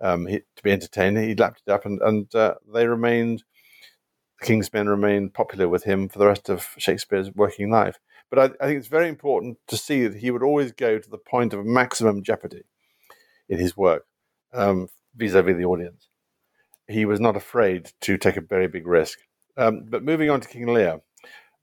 [0.02, 1.16] um, he, to be entertained.
[1.16, 3.44] He lapped it up, and and uh, they remained.
[4.40, 8.00] The King's Men remained popular with him for the rest of Shakespeare's working life.
[8.28, 11.08] But I, I think it's very important to see that he would always go to
[11.08, 12.64] the point of maximum jeopardy
[13.48, 14.06] in his work
[14.52, 16.08] um, vis-a-vis the audience.
[16.88, 19.18] He was not afraid to take a very big risk.
[19.56, 21.00] Um, but moving on to King Lear,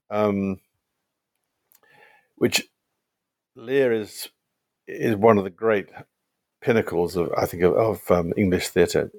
[0.10, 0.60] um,
[2.36, 2.67] which
[3.56, 4.30] Lear is
[4.88, 5.89] is one of the great
[6.62, 9.12] pinnacles of I think of, of um, English theatre.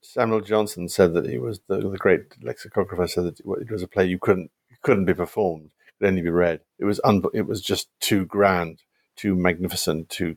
[0.00, 3.88] Samuel Johnson said that he was the, the great lexicographer said that it was a
[3.88, 4.50] play you couldn't
[4.82, 6.60] couldn't be performed it could only be read.
[6.78, 8.82] It was un- it was just too grand,
[9.16, 10.36] too magnificent, too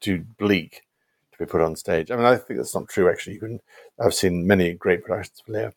[0.00, 0.82] too bleak
[1.40, 2.10] be put on stage.
[2.10, 3.10] I mean, I think that's not true.
[3.10, 3.60] Actually, you can.
[3.98, 5.72] I've seen many great productions of Lear,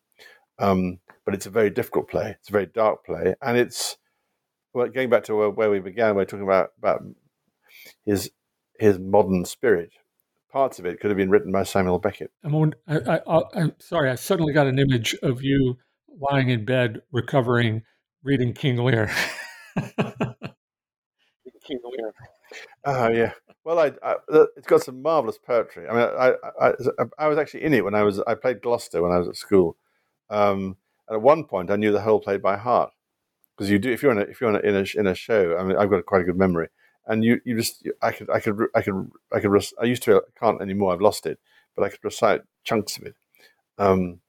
[0.60, 2.36] um, but it's a very difficult play.
[2.40, 3.98] It's a very dark play, and it's
[4.74, 6.16] well, going back to where we began.
[6.16, 7.04] We're talking about about
[8.06, 8.30] his
[8.80, 9.92] his modern spirit.
[10.52, 12.32] Parts of it could have been written by Samuel Beckett.
[12.44, 12.54] I'm,
[12.88, 14.12] I, I, I'm sorry.
[14.12, 15.78] I suddenly got an image of you
[16.30, 17.82] lying in bed recovering
[18.24, 19.12] reading King Lear.
[21.66, 22.14] King Lear.
[22.86, 23.32] Oh yeah.
[23.64, 24.16] Well, I, I,
[24.58, 25.88] it's got some marvelous poetry.
[25.88, 26.74] I mean, I, I,
[27.18, 29.38] I, was actually in it when I was I played Gloucester when I was at
[29.38, 29.78] school,
[30.30, 30.76] um,
[31.08, 32.92] and at one point I knew the whole play by heart
[33.56, 35.16] because you do if you're in a, if you're in a, in a, in a
[35.16, 35.58] show.
[35.58, 36.68] I mean, I've got quite a good memory,
[37.08, 40.18] and you you just I could I could I could I could I used to
[40.18, 40.92] I can't anymore.
[40.92, 41.40] I've lost it,
[41.76, 43.16] but I could recite chunks of it.
[43.78, 44.20] Um,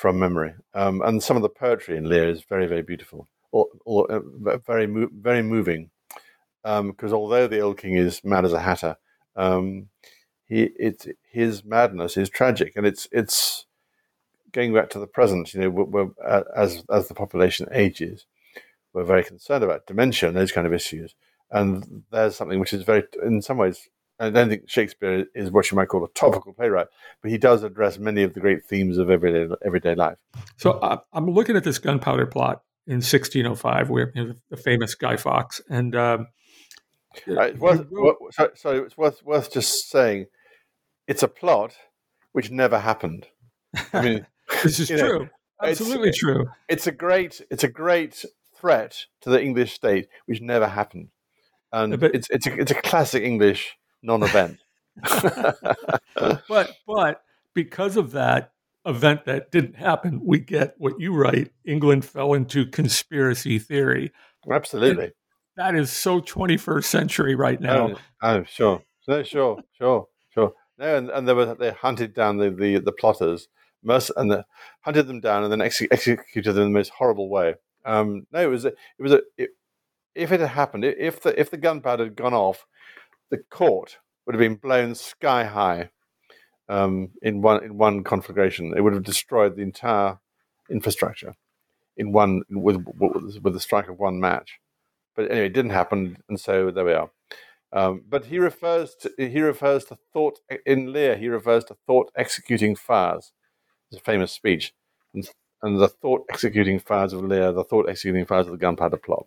[0.00, 0.54] from memory.
[0.72, 4.20] Um, and some of the poetry in Lear is very, very beautiful, or, or uh,
[4.66, 5.90] very, very moving.
[6.62, 8.96] Because um, although the old king is mad as a hatter,
[9.36, 9.88] um,
[10.44, 13.66] he it's his madness is tragic, and it's it's
[14.52, 15.54] going back to the present.
[15.54, 18.26] You know, we're, we're, uh, as as the population ages,
[18.92, 21.14] we're very concerned about dementia and those kind of issues.
[21.50, 23.88] And there's something which is very, in some ways,
[24.20, 26.88] I don't think Shakespeare is what you might call a topical playwright,
[27.22, 30.18] but he does address many of the great themes of everyday everyday life.
[30.58, 34.94] So uh, I'm looking at this gunpowder plot in 1605, where you know, the famous
[34.94, 36.26] Guy Fawkes, and um,
[37.28, 37.86] Uh, it's worth,
[38.30, 40.26] so, so it's worth worth just saying
[41.08, 41.76] it's a plot
[42.32, 43.26] which never happened.
[43.92, 44.26] I mean,
[44.62, 45.20] this is true.
[45.20, 45.28] Know,
[45.62, 46.46] Absolutely it's, true.
[46.68, 48.24] It's a great it's a great
[48.56, 51.08] threat to the English state which never happened,
[51.72, 54.58] and but, it's it's a, it's a classic English non-event.
[55.04, 57.22] but but
[57.54, 58.52] because of that
[58.86, 61.52] event that didn't happen, we get what you write.
[61.64, 64.12] England fell into conspiracy theory.
[64.50, 65.04] Absolutely.
[65.04, 65.12] And
[65.60, 67.90] that is so 21st century right now.
[67.90, 68.82] Oh, oh sure.
[69.06, 70.54] No, sure, sure, sure.
[70.78, 73.48] No, and, and they were they hunted down the the, the plotters,
[73.84, 74.46] and the,
[74.80, 77.56] hunted them down, and then ex- executed them in the most horrible way.
[77.84, 79.50] Um, no, it was a, it was a it,
[80.14, 82.66] if it had happened, if the if the gunpowder had gone off,
[83.28, 85.90] the court would have been blown sky high
[86.70, 88.72] um, in one in one conflagration.
[88.74, 90.20] It would have destroyed the entire
[90.70, 91.34] infrastructure
[91.98, 94.58] in one with with the strike of one match.
[95.16, 97.10] But anyway, it didn't happen, and so there we are.
[97.72, 101.16] Um, but he refers to he refers to thought in Lear.
[101.16, 103.32] He refers to thought executing fires.
[103.90, 104.72] It's a famous speech,
[105.14, 105.28] and,
[105.62, 109.26] and the thought executing fires of Lear, the thought executing fires of the Gunpowder Plot,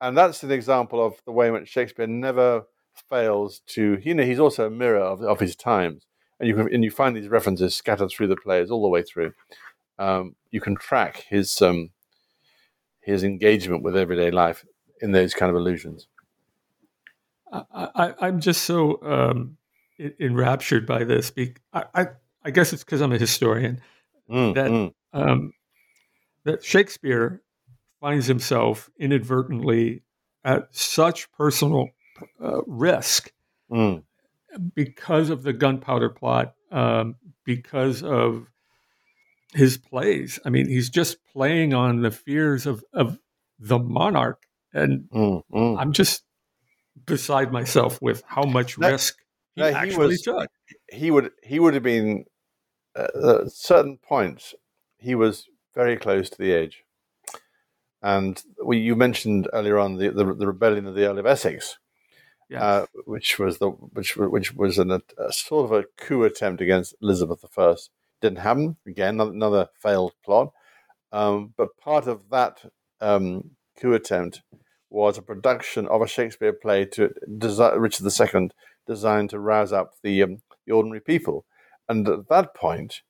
[0.00, 2.64] and that's an example of the way in which Shakespeare never
[3.08, 3.98] fails to.
[4.02, 6.06] You know, he's also a mirror of, of his times,
[6.38, 9.02] and you can and you find these references scattered through the plays all the way
[9.02, 9.32] through.
[9.98, 11.90] Um, you can track his um,
[13.02, 14.64] his engagement with everyday life
[15.00, 16.06] in those kind of illusions.
[17.52, 19.56] I, am just so um,
[20.20, 21.32] enraptured by this.
[21.72, 22.06] I, I,
[22.44, 23.80] I guess it's because I'm a historian
[24.30, 24.92] mm, that mm.
[25.12, 25.52] Um,
[26.44, 27.42] that Shakespeare
[28.00, 30.02] finds himself inadvertently
[30.44, 31.88] at such personal
[32.42, 33.32] uh, risk
[33.70, 34.02] mm.
[34.74, 38.46] because of the gunpowder plot, um, because of
[39.52, 40.38] his plays.
[40.44, 43.18] I mean, he's just playing on the fears of, of
[43.58, 44.46] the monarch.
[44.72, 45.78] And mm, mm.
[45.78, 46.22] I'm just
[47.06, 49.16] beside myself with how much risk
[49.56, 50.48] he, actually he was, took.
[50.90, 52.24] He would he would have been
[52.96, 54.54] uh, at certain points.
[54.98, 56.84] He was very close to the edge,
[58.02, 61.78] and we, you mentioned earlier on the, the, the rebellion of the Earl of Essex,
[62.48, 62.62] yes.
[62.62, 66.94] uh, which was the which which was an, a sort of a coup attempt against
[67.02, 67.74] Elizabeth I.
[68.20, 69.14] Didn't happen again.
[69.14, 70.52] Another, another failed plot,
[71.10, 72.60] um, but part of that
[73.00, 74.42] um, coup attempt
[74.90, 78.50] was a production of a Shakespeare play to desi- Richard II,
[78.86, 81.46] designed to rouse up the, um, the ordinary people.
[81.88, 83.02] And at that point,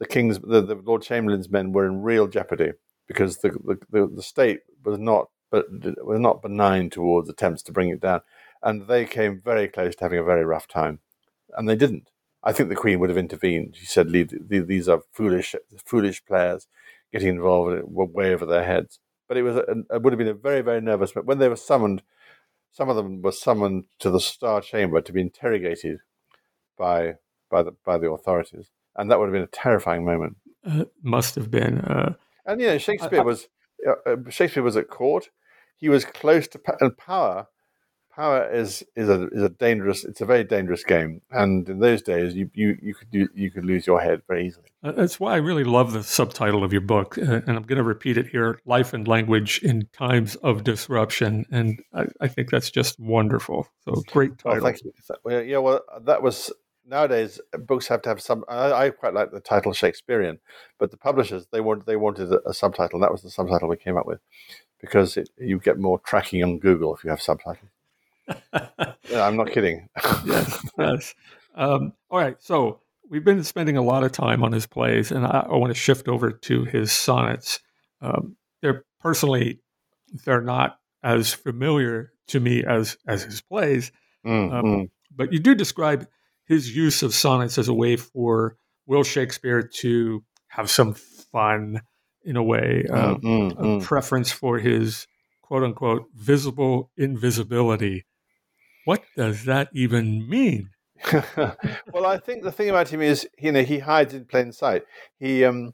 [0.00, 2.72] the king's, the, the Lord Chamberlain's men were in real jeopardy
[3.06, 3.50] because the,
[3.90, 5.66] the, the, state was not, but
[6.04, 8.20] was not benign towards attempts to bring it down,
[8.62, 11.00] and they came very close to having a very rough time,
[11.56, 12.10] and they didn't.
[12.42, 13.76] I think the Queen would have intervened.
[13.76, 15.54] She said, "These are foolish,
[15.84, 16.66] foolish players
[17.12, 18.98] getting involved way over their heads."
[19.32, 19.62] But it was a,
[19.94, 21.12] it would have been a very very nervous.
[21.12, 22.02] But when they were summoned,
[22.70, 26.00] some of them were summoned to the Star Chamber to be interrogated
[26.76, 27.14] by
[27.50, 30.36] by the by the authorities, and that would have been a terrifying moment.
[30.66, 31.78] Uh, must have been.
[31.78, 32.12] Uh,
[32.44, 33.48] and you know, Shakespeare I, I, was
[33.88, 35.30] uh, Shakespeare was at court.
[35.76, 37.46] He was close to and power
[38.14, 40.04] power is is a is a dangerous.
[40.04, 43.50] It's a very dangerous game, and in those days, you you you could you, you
[43.50, 44.66] could lose your head very easily.
[44.82, 47.78] Uh, that's why I really love the subtitle of your book, uh, and I'm going
[47.78, 52.50] to repeat it here: "Life and Language in Times of Disruption," and I, I think
[52.50, 53.66] that's just wonderful.
[53.84, 54.58] So great title.
[54.58, 54.92] Oh, thank you.
[55.24, 56.52] Well, yeah, well, that was
[56.86, 58.44] nowadays books have to have some.
[58.48, 60.38] I, I, quite like the title Shakespearean,
[60.78, 62.96] but the publishers they wanted they wanted a, a subtitle.
[62.96, 64.20] And that was the subtitle we came up with
[64.80, 67.71] because it, you get more tracking on Google if you have subtitles
[69.10, 69.88] yeah, I'm not kidding.
[70.24, 71.14] yes, yes.
[71.54, 75.24] Um, all right, so we've been spending a lot of time on his plays, and
[75.26, 77.60] I, I want to shift over to his sonnets.
[78.00, 79.60] Um, they're personally,
[80.24, 83.92] they're not as familiar to me as as his plays,
[84.26, 84.90] mm, um, mm.
[85.14, 86.06] but you do describe
[86.46, 91.82] his use of sonnets as a way for Will Shakespeare to have some fun
[92.24, 93.82] in a way, mm, a mm.
[93.82, 95.06] preference for his
[95.42, 98.06] quote unquote visible invisibility
[98.84, 100.70] what does that even mean?
[101.92, 104.84] well, I think the thing about him is, you know, he hides in plain sight.
[105.18, 105.72] He um,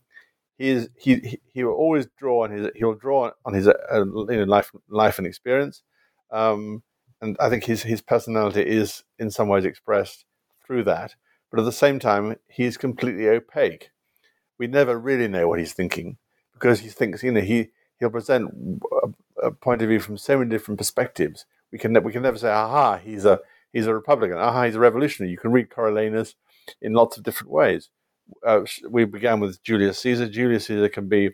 [0.58, 4.26] he is he he will always draw on his he'll draw on his uh, you
[4.26, 5.82] know life life and experience,
[6.30, 6.82] um,
[7.20, 10.24] and I think his his personality is in some ways expressed
[10.66, 11.14] through that.
[11.50, 13.90] But at the same time, he is completely opaque.
[14.58, 16.18] We never really know what he's thinking
[16.52, 17.68] because he thinks you know he
[18.00, 18.50] he'll present
[18.92, 22.38] a, a point of view from so many different perspectives we can we can never
[22.38, 23.40] say, aha, he's a
[23.72, 25.30] he's a Republican, aha, he's a revolutionary.
[25.30, 26.34] You can read Coriolanus
[26.80, 27.90] in lots of different ways.
[28.46, 30.28] Uh, we began with Julius Caesar.
[30.28, 31.30] Julius Caesar can be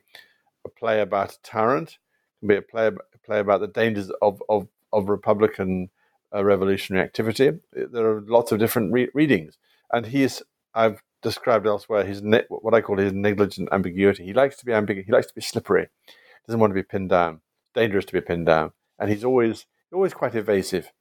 [0.65, 1.99] a play about a tyrant,
[2.41, 5.91] can be a play, a play about the dangers of, of, of Republican
[6.35, 7.53] a revolutionary activity.
[7.73, 9.57] There are lots of different re- readings,
[9.93, 10.43] and he's
[10.75, 14.25] I've described elsewhere his ne- what I call his negligent ambiguity.
[14.25, 15.07] He likes to be ambiguous.
[15.07, 15.89] He likes to be slippery.
[16.07, 16.13] He
[16.47, 17.41] doesn't want to be pinned down.
[17.75, 20.93] dangerous to be pinned down, and he's always always quite evasive.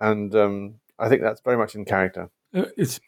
[0.00, 2.30] And um, I think that's very much in character.
[2.54, 3.00] Uh, it's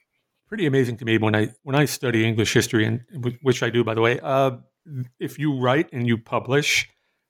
[0.48, 3.02] pretty amazing to me when I when I study English history, and
[3.42, 4.18] which I do, by the way.
[4.20, 4.52] Uh,
[5.20, 6.88] if you write and you publish,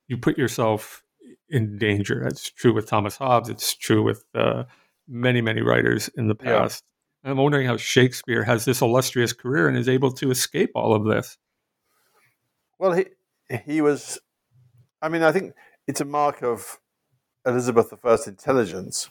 [0.08, 1.02] you put yourself
[1.48, 2.20] in danger.
[2.22, 3.48] That's true with Thomas Hobbes.
[3.48, 4.64] It's true with uh,
[5.06, 6.84] many many writers in the past.
[7.22, 7.32] Yeah.
[7.32, 11.04] I'm wondering how Shakespeare has this illustrious career and is able to escape all of
[11.04, 11.36] this.
[12.78, 13.06] Well, he
[13.66, 14.18] he was.
[15.02, 15.54] I mean, I think
[15.86, 16.78] it's a mark of
[17.46, 19.10] Elizabeth I's intelligence,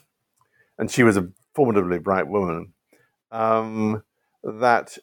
[0.78, 2.72] and she was a formidably bright woman
[3.30, 4.02] um,
[4.42, 4.98] that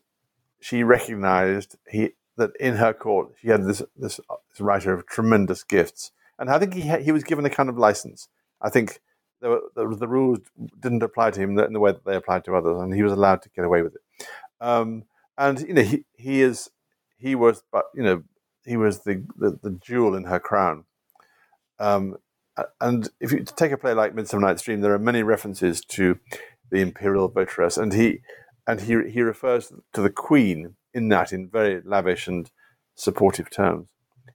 [0.59, 4.19] she recognized he that in her court she had this, this
[4.49, 7.77] this writer of tremendous gifts, and I think he he was given a kind of
[7.77, 8.29] license.
[8.61, 8.99] I think
[9.39, 10.39] the, the, the rules
[10.79, 13.13] didn't apply to him in the way that they applied to others, and he was
[13.13, 14.01] allowed to get away with it.
[14.59, 15.03] Um,
[15.37, 16.69] and you know he he is
[17.17, 18.23] he was but you know
[18.65, 20.85] he was the the, the jewel in her crown.
[21.79, 22.17] Um,
[22.81, 26.19] and if you take a play like Midsummer Night's Dream, there are many references to
[26.71, 28.19] the imperial votaress, and he
[28.67, 32.51] and he he refers to the queen in that in very lavish and
[32.95, 33.87] supportive terms.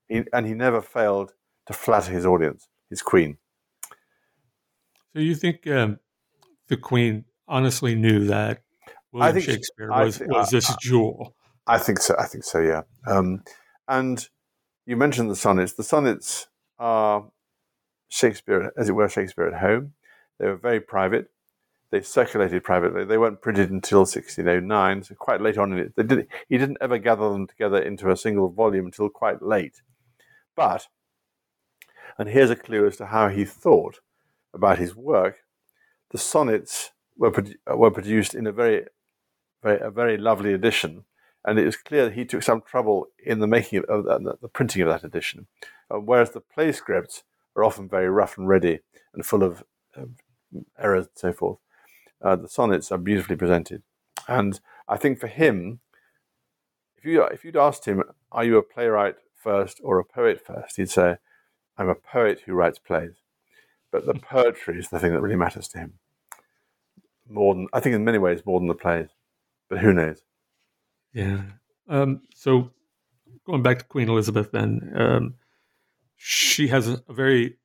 [0.08, 1.32] He, and he never failed
[1.66, 3.38] to flatter his audience, his queen.
[5.12, 5.98] So you think um,
[6.68, 8.62] the queen honestly knew that
[9.12, 11.34] William Shakespeare was, think, was this jewel?
[11.66, 12.14] I think so.
[12.18, 12.60] I think so.
[12.60, 12.82] Yeah.
[13.06, 13.42] Um,
[13.88, 14.26] and
[14.86, 15.74] you mentioned the sonnets.
[15.74, 16.48] The sonnets
[16.78, 17.28] are
[18.12, 19.94] Shakespeare, as it were, Shakespeare at home.
[20.38, 21.30] They were very private
[21.92, 23.04] they circulated privately.
[23.04, 25.94] They weren't printed until 1609, so quite late on in it.
[25.94, 29.82] Did, he didn't ever gather them together into a single volume until quite late.
[30.56, 30.88] But,
[32.18, 34.00] and here's a clue as to how he thought
[34.54, 35.40] about his work,
[36.10, 38.86] the sonnets were, produ- were produced in a very,
[39.62, 41.04] very, a very lovely edition,
[41.44, 44.38] and it is clear that he took some trouble in the making of, of the,
[44.40, 45.46] the, printing of that edition,
[45.90, 47.22] uh, whereas the play scripts
[47.56, 48.80] are often very rough and ready
[49.14, 49.62] and full of
[49.96, 50.04] uh,
[50.78, 51.58] errors and so forth
[52.22, 53.82] uh, the sonnets are beautifully presented.
[54.28, 55.80] And I think for him,
[56.96, 60.76] if you if you'd asked him, "Are you a playwright first or a poet first?
[60.76, 61.16] he'd say,
[61.76, 63.14] "I'm a poet who writes plays."
[63.90, 65.94] But the poetry is the thing that really matters to him.
[67.28, 69.08] More than I think, in many ways, more than the plays.
[69.68, 70.22] But who knows?
[71.12, 71.42] Yeah.
[71.88, 72.70] Um, so
[73.44, 75.34] going back to Queen Elizabeth, then um,
[76.24, 77.58] she has a, very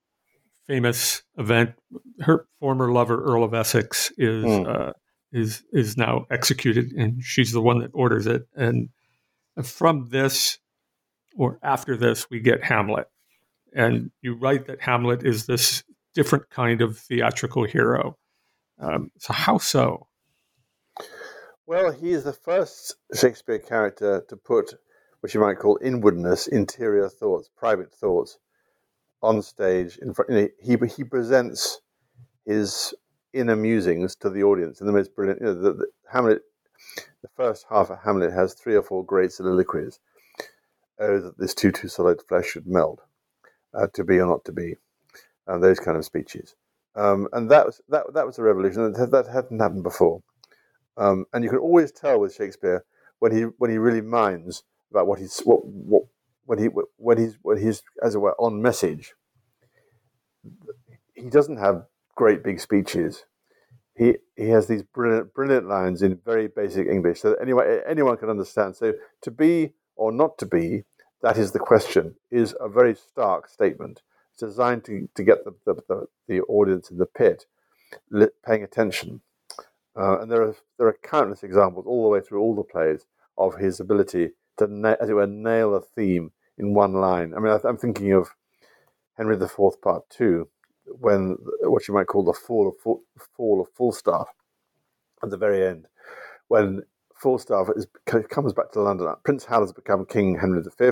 [0.66, 1.76] famous event.
[2.20, 4.68] Her former lover, Earl of Essex, is mm.
[4.68, 4.93] uh,
[5.32, 8.47] is is now executed, and she's the one that orders it.
[8.55, 8.89] And
[9.64, 10.58] from this,
[11.36, 13.05] or after this, we get Hamlet.
[13.76, 15.84] And you write that Hamlet is this
[16.16, 18.18] different kind of theatrical hero.
[18.80, 20.08] Um, so how so?
[21.68, 24.74] Well, he is the first Shakespeare character to put
[25.20, 28.39] what you might call inwardness, interior thoughts, private thoughts
[29.22, 30.32] on stage in front.
[30.32, 31.82] You know, he he presents
[32.45, 32.93] his
[33.34, 35.41] inner musings to the audience in the most brilliant.
[35.41, 36.41] You know, the, the, Hamlet,
[37.22, 39.99] the first half of Hamlet has three or four great soliloquies.
[40.99, 43.01] Oh, that this too too solid flesh should melt,
[43.74, 44.76] uh, to be or not to be,
[45.45, 46.55] and those kind of speeches.
[46.95, 50.24] Um, and that was that that was a revolution that, that hadn't happened before.
[50.97, 52.84] Um, and you can always tell with Shakespeare
[53.20, 56.03] when he when he really minds about what he's what what
[56.48, 59.14] when he when he's when he's as it were on message,
[61.14, 61.86] he doesn't have
[62.16, 63.26] great big speeches.
[63.95, 68.30] He he has these brilliant brilliant lines in very basic English that anyone anyone can
[68.30, 68.78] understand.
[68.78, 70.84] So to be or not to be,
[71.22, 72.16] that is the question.
[72.32, 74.02] Is a very stark statement.
[74.34, 77.45] It's designed to, to get the, the, the, the audience in the pit
[78.45, 79.22] paying attention.
[80.00, 83.06] Uh, and there are there are countless examples all the way through all the plays
[83.38, 87.34] of his ability to, as it were, nail a theme in one line.
[87.36, 88.30] I mean, I, am thinking of
[89.18, 90.49] Henry IV Part Two,
[90.86, 93.03] when what you might call the fall of full,
[93.36, 94.28] fall of Falstaff
[95.24, 95.88] at the very end,
[96.47, 96.84] when
[97.16, 97.88] Falstaff is,
[98.30, 99.14] comes back to London.
[99.24, 100.91] Prince Hal has become King Henry V,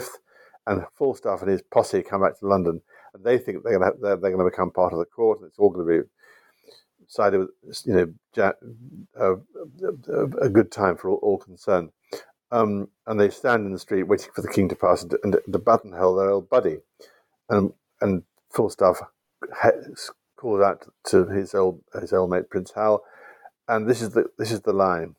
[0.67, 2.81] and Falstaff and his posse come back to London,
[3.13, 5.39] and they think they're going to they're, they're going to become part of the court,
[5.39, 6.09] and it's all going to be
[7.07, 7.49] sided with
[7.85, 8.53] you know uh,
[9.19, 9.33] a,
[10.13, 11.89] a, a good time for all, all concerned.
[12.55, 15.37] Um, and they stand in the street waiting for the king to pass and, and
[15.51, 16.77] to buttonhole their old buddy.
[17.49, 19.01] And, and Falstaff
[20.37, 23.03] calls out to his old his old mate Prince Hal,
[23.67, 25.15] and this is the this is the line.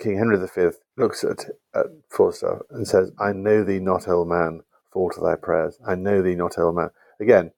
[0.00, 4.62] King Henry V looks at, at Falstaff and says, "I know thee not, old man.
[4.90, 5.78] Fall to thy prayers.
[5.86, 7.52] I know thee not, old man." Again,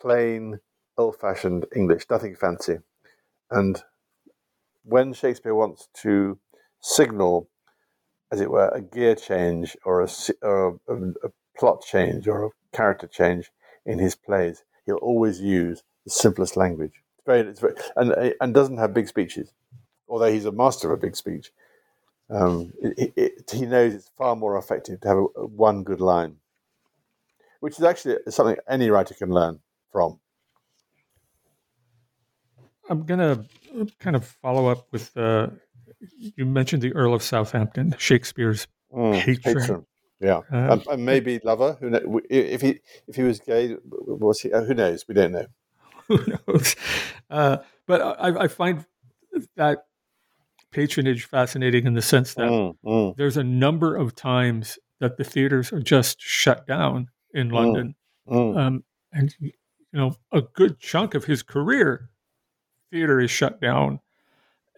[0.00, 0.60] plain,
[0.96, 2.78] old-fashioned English, nothing fancy.
[3.50, 3.82] And
[4.84, 6.38] when Shakespeare wants to
[6.84, 7.48] signal,
[8.30, 10.08] as it were, a gear change or a,
[10.42, 13.50] or a, a plot change or a character change
[13.86, 16.92] in his plays, he'll always use the simplest language.
[17.16, 19.52] It's very, it's very, and and doesn't have big speeches,
[20.08, 21.50] although he's a master of a big speech.
[22.28, 26.00] Um, it, it, he knows it's far more effective to have a, a one good
[26.00, 26.36] line,
[27.60, 29.60] which is actually something any writer can learn
[29.90, 30.20] from.
[32.90, 35.48] I'm going to kind of follow up with uh,
[36.18, 39.60] you mentioned the Earl of Southampton, Shakespeare's mm, patron.
[39.60, 39.86] patron.
[40.20, 41.76] Yeah, uh, and, and, maybe lover.
[41.80, 42.02] Who knows?
[42.30, 44.52] If he if he was gay, was he?
[44.52, 45.04] Uh, who knows?
[45.08, 45.46] We don't know.
[46.08, 46.76] Who knows?
[47.30, 48.84] Uh, but I, I, find
[49.56, 49.86] that
[50.70, 53.16] patronage fascinating in the sense that mm, mm.
[53.16, 57.94] there's a number of times that the theaters are just shut down in mm, London,
[58.28, 58.56] mm.
[58.56, 59.52] um, and you
[59.92, 62.10] know a good chunk of his career,
[62.90, 64.00] theater is shut down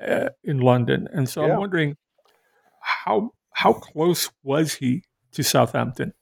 [0.01, 1.53] uh, in London, and so yeah.
[1.53, 1.97] I'm wondering
[2.81, 6.13] how how close was he to Southampton?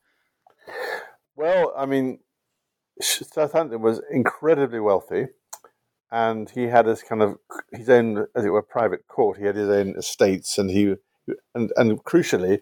[1.36, 2.20] Well, I mean,
[3.00, 5.26] Southampton was incredibly wealthy,
[6.10, 7.36] and he had his kind of
[7.72, 9.38] his own, as it were, private court.
[9.38, 10.94] He had his own estates, and he
[11.54, 12.60] and and crucially,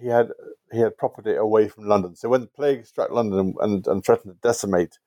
[0.00, 0.30] he had
[0.72, 2.16] he had property away from London.
[2.16, 4.98] So when the plague struck London and, and threatened to decimate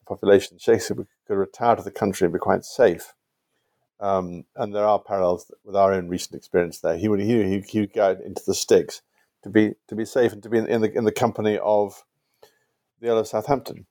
[0.00, 3.14] the population, Shakespeare could retire to the country and be quite safe.
[4.00, 6.96] Um, and there are parallels with our own recent experience there.
[6.96, 9.02] He would he, he would go into the sticks
[9.42, 12.04] to be to be safe and to be in, in the in the company of
[13.00, 13.86] the Earl of Southampton.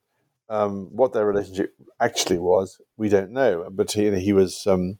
[0.49, 3.67] Um, what their relationship actually was, we don't know.
[3.69, 4.97] But he he was um,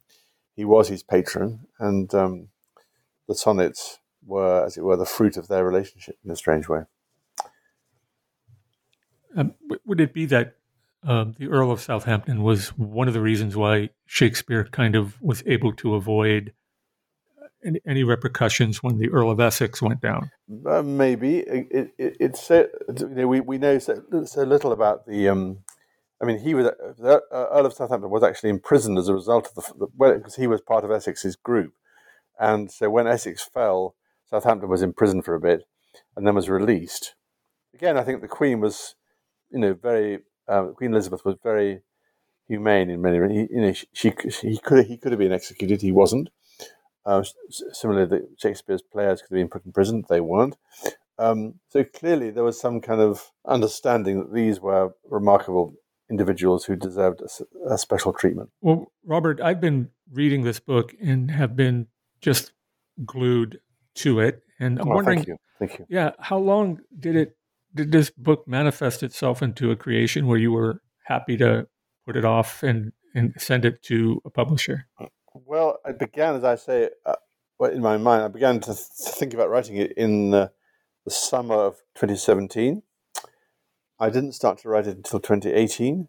[0.55, 2.49] he was his patron, and um,
[3.27, 6.81] the sonnets were, as it were, the fruit of their relationship in a strange way.
[9.37, 9.53] Um,
[9.85, 10.56] would it be that
[11.03, 15.43] um, the Earl of Southampton was one of the reasons why Shakespeare kind of was
[15.45, 16.53] able to avoid
[17.63, 20.31] any, any repercussions when the Earl of Essex went down?
[20.65, 22.67] Uh, maybe it, it, it's so,
[22.99, 25.27] you know, we we know so, so little about the.
[25.29, 25.59] Um,
[26.21, 29.49] I mean, he was the uh, Earl of Southampton was actually imprisoned as a result
[29.55, 31.73] of the because he was part of Essex's group,
[32.39, 33.95] and so when Essex fell,
[34.29, 35.63] Southampton was imprisoned for a bit,
[36.15, 37.15] and then was released.
[37.73, 38.95] Again, I think the Queen was,
[39.51, 41.81] you know, very uh, Queen Elizabeth was very
[42.47, 43.33] humane in many.
[43.33, 45.81] He, you know, she, she he could he could have been executed.
[45.81, 46.29] He wasn't.
[47.05, 47.23] Uh,
[47.71, 50.03] similarly, the Shakespeare's players could have been put in prison.
[50.09, 50.57] They weren't.
[51.17, 55.73] Um, so clearly, there was some kind of understanding that these were remarkable
[56.09, 58.49] individuals who deserved a, a, special treatment.
[58.61, 61.87] Well, Robert, I've been reading this book and have been
[62.21, 62.53] just
[63.05, 63.59] glued
[63.95, 65.37] to it, and I'm oh, wondering, thank you.
[65.59, 65.85] thank you.
[65.89, 67.35] Yeah, how long did it
[67.73, 71.67] did this book manifest itself into a creation where you were happy to
[72.05, 74.87] put it off and and send it to a publisher?
[75.33, 77.15] Well, it began, as I say, uh,
[77.61, 80.49] in my mind, I began to, th- think about writing it in uh,
[81.05, 82.83] the summer of 2017.
[83.99, 86.07] I didn't start to write it until 2018,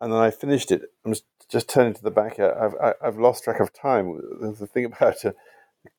[0.00, 0.82] and then I finished it.
[1.04, 1.14] I'm
[1.50, 2.40] just, turning to the back.
[2.40, 4.18] I've, I, i have lost track of time.
[4.40, 5.32] The thing about uh,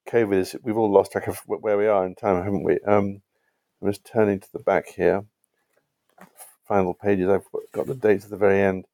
[0.09, 2.79] COVID is we've all lost track of where we are in time, haven't we?
[2.87, 3.21] Um,
[3.81, 5.25] I'm just turning to the back here.
[6.67, 7.29] Final pages.
[7.29, 8.85] I've got the dates at the very end.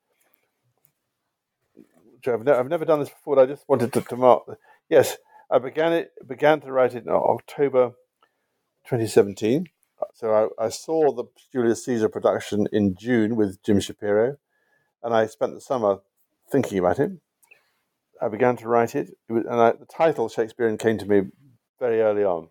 [2.27, 3.39] I've, I've never done this before.
[3.39, 4.43] I just wanted to, to mark.
[4.89, 5.17] Yes,
[5.49, 6.11] I began it.
[6.25, 7.89] Began to write it in October
[8.85, 9.67] 2017.
[10.13, 14.35] So I, I, saw the Julius Caesar production in June with Jim Shapiro,
[15.01, 15.99] and I spent the summer
[16.51, 17.11] thinking about it.
[18.21, 21.29] I began to write it, and I, the title Shakespearean came to me
[21.79, 22.49] very early on,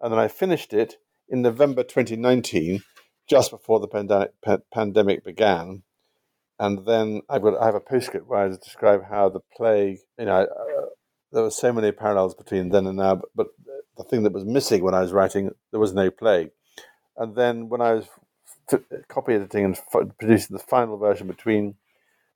[0.00, 0.96] and then I finished it
[1.28, 2.82] in November 2019,
[3.28, 4.32] just before the pandemic,
[4.72, 5.82] pandemic began.
[6.58, 10.24] And then I've got I have a postscript where I describe how the plague, you
[10.24, 10.86] know, uh,
[11.32, 13.48] there were so many parallels between then and now, but, but
[13.96, 16.50] the thing that was missing when I was writing, there was no plague.
[17.16, 18.06] And then when I was
[18.72, 21.74] f- copy editing and f- producing the final version between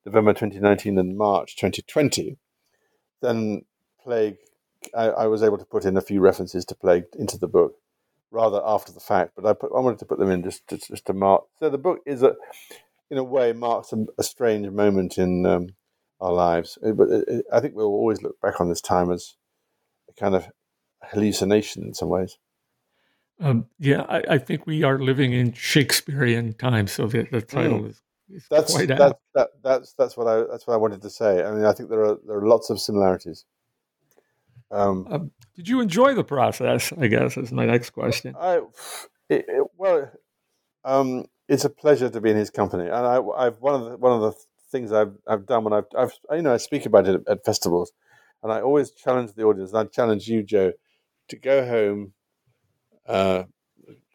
[0.04, 2.36] November 2019 and March 2020,
[3.22, 3.62] then
[4.02, 4.36] plague,
[4.94, 7.74] I, I was able to put in a few references to plague into the book
[8.30, 10.78] rather after the fact, but I, put, I wanted to put them in just to,
[10.78, 11.44] just to mark.
[11.58, 12.34] So the book is a,
[13.10, 15.68] in a way, marks a, a strange moment in um,
[16.20, 16.78] our lives.
[16.80, 19.36] But it, it, I think we'll always look back on this time as
[20.08, 20.46] a kind of
[21.02, 22.38] hallucination in some ways.
[23.40, 27.80] Um, yeah, I, I, think we are living in Shakespearean times, so the, the title
[27.80, 27.88] mm.
[27.88, 31.42] is, is that's, that, that, that's that's what I that's what I wanted to say.
[31.42, 33.46] I mean, I think there are there are lots of similarities.
[34.70, 36.92] Um, um, did you enjoy the process?
[36.98, 38.34] I guess is my next question.
[38.38, 38.58] I,
[39.28, 40.10] it, it, well,
[40.84, 43.96] um, it's a pleasure to be in his company, and I, I've one of the
[43.96, 44.32] one of the
[44.70, 47.44] things I've I've done when I've, I've you know I speak about it at, at
[47.44, 47.92] festivals,
[48.42, 49.70] and I always challenge the audience.
[49.72, 50.72] And I challenge you, Joe,
[51.28, 52.12] to go home.
[53.06, 53.44] Uh,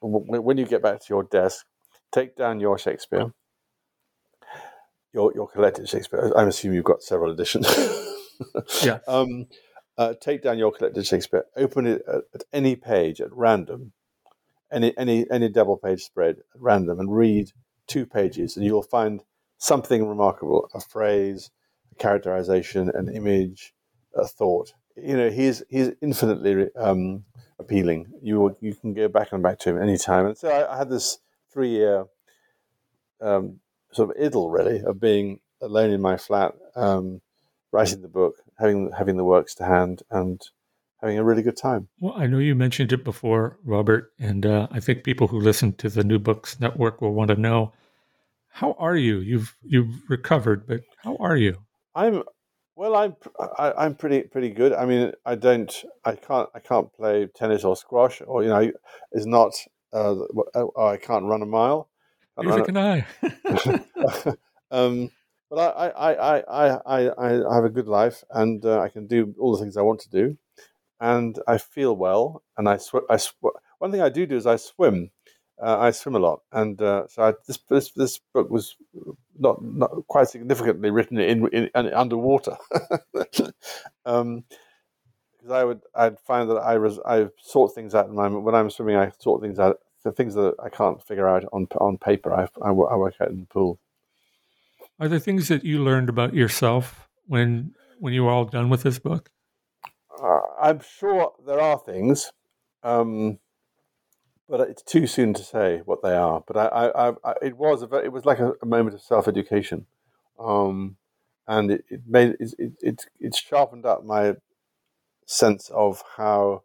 [0.02, 1.66] when you get back to your desk,
[2.12, 3.32] take down your Shakespeare,
[5.14, 6.32] your your collected Shakespeare.
[6.36, 7.68] I'm assuming you've got several editions.
[8.84, 9.00] yeah.
[9.08, 9.48] Um,
[9.98, 13.94] uh, take down your collected Shakespeare, open it at, at, any page at random,
[14.72, 17.52] any any any double page spread at random, and read
[17.88, 19.22] two pages, and you'll find
[19.58, 21.52] something remarkable: a phrase,
[21.92, 23.74] a characterization, an image,
[24.16, 24.74] a thought.
[24.96, 27.24] You know, he's he's infinitely um,
[27.60, 28.08] appealing.
[28.22, 30.26] You you can go back and back to him anytime.
[30.26, 31.20] And so I, I had this
[31.52, 32.06] three year
[33.22, 33.60] um,
[33.92, 37.22] sort of idyll, really, of being alone in my flat, um,
[37.76, 40.42] writing the book, having having the works to hand, and
[41.02, 41.90] having a really good time.
[42.00, 45.74] Well, I know you mentioned it before, Robert, and uh, I think people who listen
[45.74, 47.74] to the New Books Network will want to know
[48.56, 49.20] how are you?
[49.20, 51.58] You've you've recovered, but how are you?
[51.94, 52.24] I'm
[52.78, 52.96] well.
[52.96, 53.16] I'm
[53.58, 54.72] I, am i am pretty pretty good.
[54.72, 55.74] I mean, I don't.
[56.06, 56.50] I can't.
[56.56, 58.72] I can't play tennis or squash, or you know,
[59.12, 59.54] it's not.
[59.92, 60.16] Uh,
[60.56, 61.90] oh, I can't run a mile.
[62.38, 63.06] Neither can I.
[64.72, 65.10] um,
[65.56, 69.34] but I, I, I, I, I, have a good life, and uh, I can do
[69.40, 70.38] all the things I want to do,
[71.00, 72.44] and I feel well.
[72.58, 75.12] And I, sw- I sw- one thing I do do is I swim.
[75.58, 78.76] Uh, I swim a lot, and uh, so I, this, this this book was
[79.40, 82.58] not not quite significantly written in, in, in underwater.
[84.06, 84.44] um,
[85.38, 88.56] because I would I'd find that I was I sort things out in my when
[88.56, 91.98] I'm swimming I sort things out the things that I can't figure out on on
[91.98, 93.80] paper I, I, I work out in the pool.
[95.00, 98.84] Are there things that you learned about yourself when when you were all done with
[98.84, 99.30] this book?
[100.22, 102.32] Uh, I'm sure there are things,
[102.84, 103.40] um,
[104.48, 106.44] but it's too soon to say what they are.
[106.48, 109.02] But I, I, I it was a very, it was like a, a moment of
[109.02, 109.86] self education,
[110.40, 110.96] um,
[111.48, 114.36] and it, it made it, it, it it sharpened up my
[115.26, 116.64] sense of how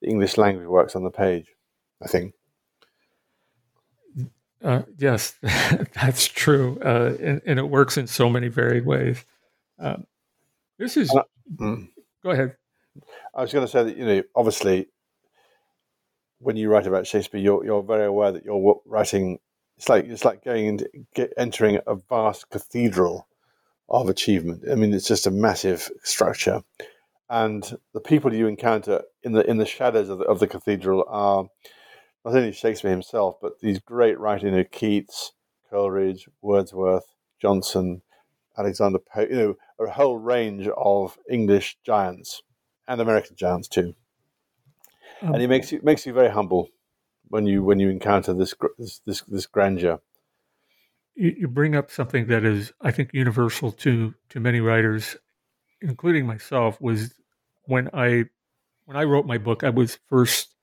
[0.00, 1.48] the English language works on the page.
[2.02, 2.32] I think.
[4.62, 5.36] Uh, yes,
[5.94, 9.24] that's true, uh, and, and, it works in so many varied ways.
[9.78, 10.04] Um,
[10.78, 11.14] this is.
[11.14, 11.22] Uh,
[11.54, 11.88] mm.
[12.24, 12.56] Go ahead.
[13.34, 14.88] I was going to say that you know, obviously,
[16.40, 19.38] when you write about Shakespeare, you're you're very aware that you're writing.
[19.76, 23.28] It's like it's like going into get, entering a vast cathedral
[23.88, 24.64] of achievement.
[24.70, 26.62] I mean, it's just a massive structure,
[27.30, 31.04] and the people you encounter in the in the shadows of the, of the cathedral
[31.06, 31.46] are
[32.28, 35.32] not only Shakespeare himself, but these great writing of Keats,
[35.70, 38.02] Coleridge, Wordsworth, Johnson,
[38.56, 42.42] Alexander Pope, you know, a whole range of English giants
[42.86, 43.94] and American giants too.
[45.22, 46.68] Um, and it makes you makes you very humble
[47.28, 50.00] when you when you encounter this this this, this grandeur.
[51.14, 55.16] You, you bring up something that is, I think, universal to to many writers,
[55.80, 56.80] including myself.
[56.80, 57.14] Was
[57.64, 58.24] when I
[58.84, 60.54] when I wrote my book, I was first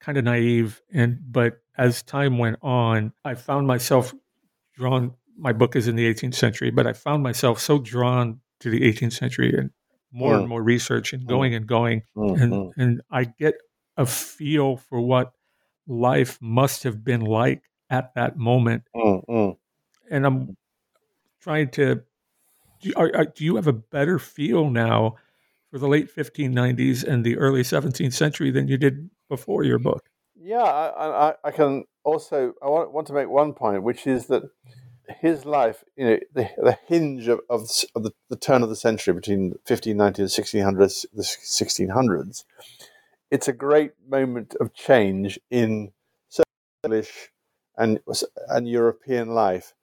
[0.00, 4.14] kind of naive and but as time went on i found myself
[4.74, 8.70] drawn my book is in the 18th century but i found myself so drawn to
[8.70, 9.70] the 18th century and
[10.12, 10.40] more mm.
[10.40, 11.28] and more research and mm.
[11.28, 11.56] going mm.
[11.56, 12.40] and going mm.
[12.40, 13.54] and and i get
[13.96, 15.32] a feel for what
[15.86, 19.56] life must have been like at that moment mm, mm.
[20.10, 20.56] and i'm
[21.40, 22.02] trying to
[22.80, 25.16] do, are, are, do you have a better feel now
[25.70, 30.04] for the late 1590s and the early 17th century than you did before your book.
[30.38, 34.26] Yeah, I, I, I can also I want, want to make one point, which is
[34.26, 34.42] that
[35.20, 38.76] his life, you know, the, the hinge of, of, of the, the, turn of the
[38.76, 42.44] century between 1590 and 1600, the 1600s,
[43.30, 45.92] it's a great moment of change in
[46.84, 47.30] English
[47.76, 48.00] and,
[48.48, 49.74] and European life.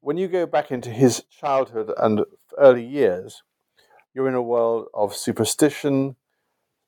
[0.00, 2.22] When you go back into his childhood and
[2.58, 3.42] early years,
[4.14, 6.16] you're in a world of superstition,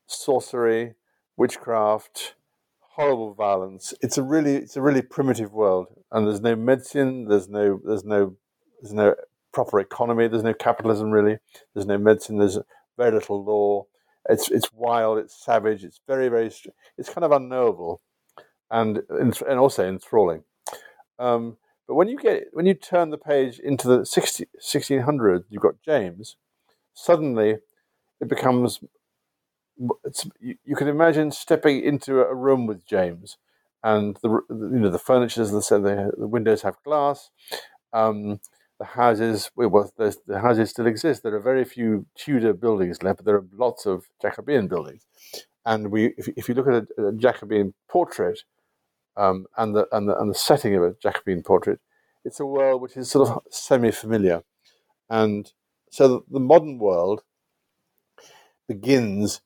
[0.07, 0.95] sorcery,
[1.37, 2.35] witchcraft,
[2.79, 3.93] horrible violence.
[4.01, 7.27] It's a really it's a really primitive world, and there's no medicine.
[7.27, 8.35] There's no there's no
[8.81, 9.15] there's no
[9.53, 10.27] proper economy.
[10.27, 11.37] There's no capitalism really.
[11.73, 12.37] There's no medicine.
[12.37, 12.59] There's
[12.97, 13.85] very little law.
[14.29, 15.17] It's it's wild.
[15.19, 15.83] It's savage.
[15.83, 16.51] It's very very.
[16.97, 18.01] It's kind of unknowable,
[18.71, 20.43] and and also enthralling.
[21.19, 21.57] Um,
[21.87, 25.81] but when you get when you turn the page into the 60, 1600s, you've got
[25.83, 26.37] James.
[26.93, 27.57] Suddenly,
[28.21, 28.79] it becomes
[30.39, 33.37] you, you can imagine stepping into a room with James,
[33.83, 37.29] and the you know the furniture, the, the windows have glass.
[37.93, 38.39] Um,
[38.79, 41.23] the houses, well, the houses still exist.
[41.23, 45.05] There are very few Tudor buildings left, but there are lots of Jacobean buildings.
[45.65, 48.41] And we, if, if you look at a, a Jacobean portrait,
[49.17, 51.79] um, and the and the and the setting of a Jacobean portrait,
[52.25, 54.43] it's a world which is sort of semi-familiar,
[55.09, 55.53] and
[55.89, 57.23] so the modern world
[58.67, 59.41] begins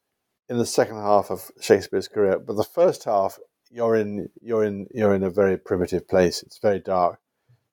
[0.49, 3.37] in the second half of Shakespeare's career, but the first half
[3.69, 6.41] you're in you're in you're in a very primitive place.
[6.43, 7.19] It's very dark,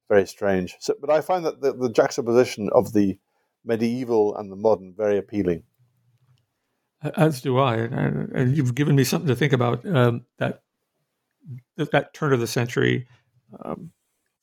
[0.09, 0.77] very strange.
[0.81, 3.19] So, but I find that the, the juxtaposition of the
[3.65, 5.65] medieval and the modern very appealing.
[7.17, 9.87] As do I, and, and you've given me something to think about.
[9.87, 10.63] Um, that
[11.77, 13.07] that turn of the century,
[13.65, 13.93] um,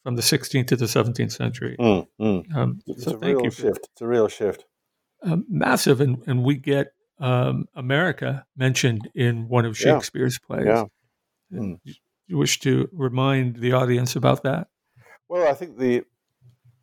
[0.04, 1.76] from the 16th to the 17th century.
[1.80, 2.56] Mm, mm.
[2.56, 3.90] Um, it's so a real shift.
[3.92, 4.66] it's a real shift.
[5.24, 10.48] Um, massive, and, and we get um, America mentioned in one of Shakespeare's yeah.
[10.48, 10.66] plays.
[10.66, 10.84] Yeah.
[11.60, 11.80] Mm.
[12.28, 14.68] You wish to remind the audience about that?
[15.30, 16.04] Well, I think the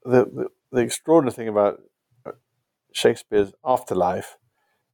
[0.04, 1.80] the, the, the extraordinary thing about
[2.26, 2.32] uh,
[2.92, 4.36] Shakespeare's afterlife,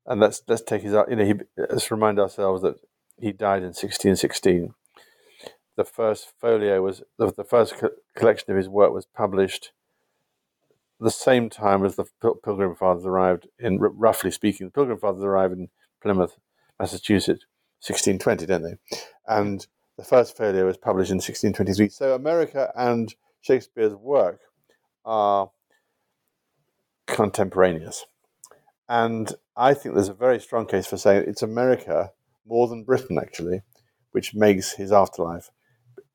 [0.07, 2.76] and let's let's take his you know he, let's remind ourselves that
[3.18, 4.74] he died in 1616.
[5.76, 9.72] The first folio was the, the first co- collection of his work was published
[10.99, 14.66] the same time as the Pilgrim Fathers arrived in roughly speaking.
[14.66, 15.68] The Pilgrim Fathers arrived in
[16.03, 16.36] Plymouth,
[16.78, 17.44] Massachusetts,
[17.86, 18.99] 1620, don't they?
[19.26, 19.66] And
[19.97, 21.88] the first folio was published in 1623.
[21.90, 24.40] So America and Shakespeare's work
[25.05, 25.51] are
[27.07, 28.05] contemporaneous.
[28.88, 32.11] And I think there's a very strong case for saying it's America
[32.47, 33.62] more than Britain, actually,
[34.12, 35.51] which makes his afterlife.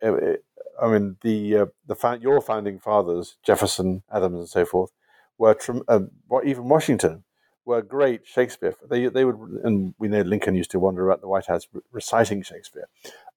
[0.01, 0.35] Eh, eh,
[0.81, 4.91] I mean, the uh, the your founding fathers, Jefferson, Adams, and so forth,
[5.37, 5.55] were
[5.87, 5.99] uh,
[6.43, 7.23] even Washington
[7.65, 8.73] were great Shakespeare.
[8.89, 12.41] They they would, and we know Lincoln used to wander about the White House reciting
[12.41, 12.89] Shakespeare.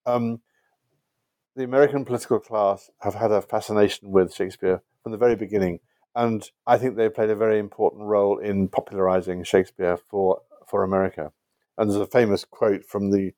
[0.06, 0.40] Um,
[1.54, 5.80] the American political class have had a fascination with Shakespeare from the very beginning,
[6.14, 11.32] and I think they played a very important role in popularizing Shakespeare for for America.
[11.76, 13.32] And there's a famous quote from the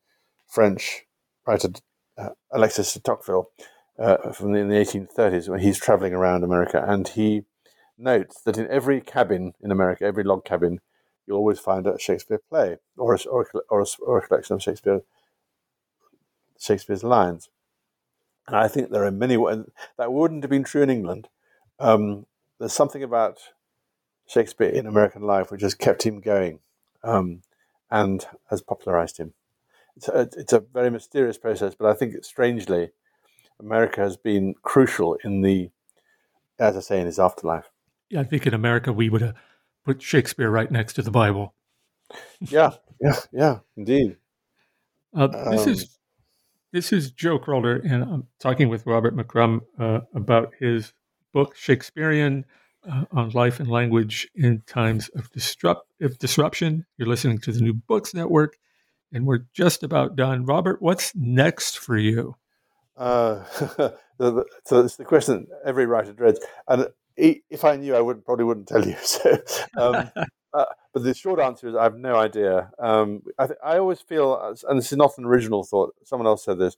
[0.47, 1.07] French
[1.45, 1.71] writer
[2.17, 3.51] uh, Alexis de Tocqueville
[3.99, 7.43] uh, from the, in the 1830s when he's traveling around America, and he
[7.99, 10.81] notes that in every cabin in America, every log cabin,
[11.27, 14.55] you'll always find a Shakespeare play or a, or a, or a, or a collection
[14.55, 15.03] of Shakespeare
[16.59, 17.51] Shakespeare's lines.
[18.47, 19.37] And I think there are many
[19.99, 21.29] that wouldn't have been true in England.
[21.79, 22.27] Um,
[22.59, 23.39] there's something about
[24.27, 26.61] Shakespeare in American life which has kept him going
[27.03, 27.43] um,
[27.91, 29.35] and has popularized him.
[29.97, 32.91] It's a, it's a, very mysterious process, but I think strangely,
[33.61, 35.71] America has been crucial in the,
[36.59, 37.71] as I say, in his afterlife.
[38.11, 39.35] Yeah, I think in America we would have
[39.85, 41.55] put Shakespeare right next to the Bible.
[42.41, 44.17] yeah, yeah, yeah, indeed.
[45.15, 45.99] Uh, this um, is
[46.73, 50.93] this is Joe Crowder, and I'm talking with Robert McCrum uh, about his
[51.33, 52.45] book Shakespearean
[52.91, 56.85] uh, on life and language in times of, disrupt- of disruption.
[56.99, 58.59] You're listening to the New Books Network,
[59.13, 60.45] and we're just about done.
[60.45, 62.37] Robert, what's next for you?
[62.97, 63.45] Uh,
[64.19, 68.69] so it's the question every writer dreads, and if I knew, I would probably wouldn't
[68.69, 68.97] tell you.
[69.05, 69.39] So,
[69.77, 70.11] um,
[70.55, 72.71] uh, but the short answer is I have no idea.
[72.79, 75.95] Um, I, th- I always feel, and this is not an original thought.
[76.05, 76.77] Someone else said this,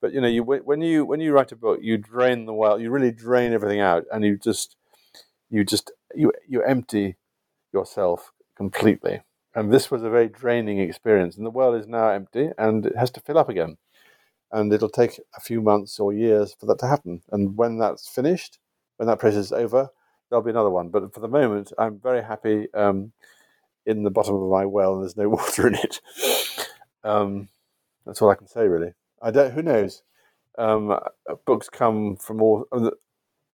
[0.00, 2.80] but you know, you when you when you write a book, you drain the well,
[2.80, 4.76] you really drain everything out, and you just
[5.50, 7.16] you just you you empty
[7.72, 9.22] yourself completely.
[9.54, 12.96] And this was a very draining experience, and the world is now empty, and it
[12.96, 13.76] has to fill up again.
[14.50, 17.22] And it'll take a few months or years for that to happen.
[17.30, 18.58] And when that's finished,
[18.96, 19.90] when that process is over,
[20.28, 20.88] there'll be another one.
[20.88, 23.12] But for the moment, I'm very happy um,
[23.86, 26.00] in the bottom of my well, and there's no water in it.
[27.04, 27.48] Um,
[28.06, 28.92] that's all I can say, really.
[29.20, 29.52] I don't.
[29.52, 30.02] Who knows?
[30.56, 30.98] Um,
[31.44, 32.66] books come from all.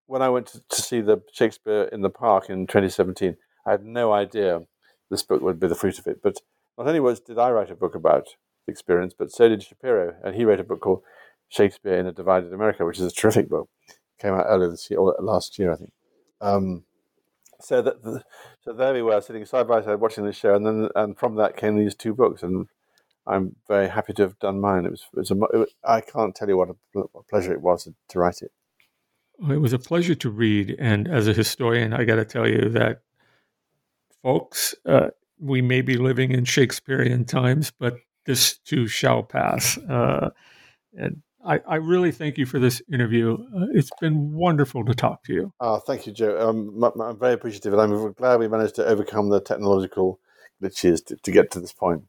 [0.07, 3.83] When I went to, to, see the Shakespeare in the Park in 2017, I had
[3.83, 4.61] no idea
[5.09, 6.21] this book would be the fruit of it.
[6.21, 6.41] But
[6.77, 8.35] not only was did I write a book about
[8.67, 11.03] experience, but so did Shapiro, and he wrote a book called
[11.49, 13.69] Shakespeare in a Divided America, which is a terrific book.
[13.87, 15.91] It Came out earlier this year, or last year, I think.
[16.41, 16.83] Um,
[17.59, 18.23] so that the,
[18.61, 21.35] so there we were sitting side by side watching the show, and then and from
[21.35, 22.67] that came these two books, and
[23.27, 24.85] I'm very happy to have done mine.
[24.85, 27.23] It was, it was, a, it was I can't tell you what a, what a
[27.23, 28.51] pleasure it was to, to write it.
[29.49, 32.69] It was a pleasure to read, and as a historian, I got to tell you
[32.69, 33.01] that,
[34.21, 35.09] folks, uh,
[35.39, 37.95] we may be living in Shakespearean times, but
[38.25, 39.77] this too shall pass.
[39.77, 40.29] Uh,
[40.93, 43.37] and I, I, really thank you for this interview.
[43.55, 45.53] Uh, it's been wonderful to talk to you.
[45.59, 46.49] Oh, thank you, Joe.
[46.49, 50.19] Um, I'm very appreciative, and I'm glad we managed to overcome the technological
[50.61, 52.03] glitches to, to get to this point.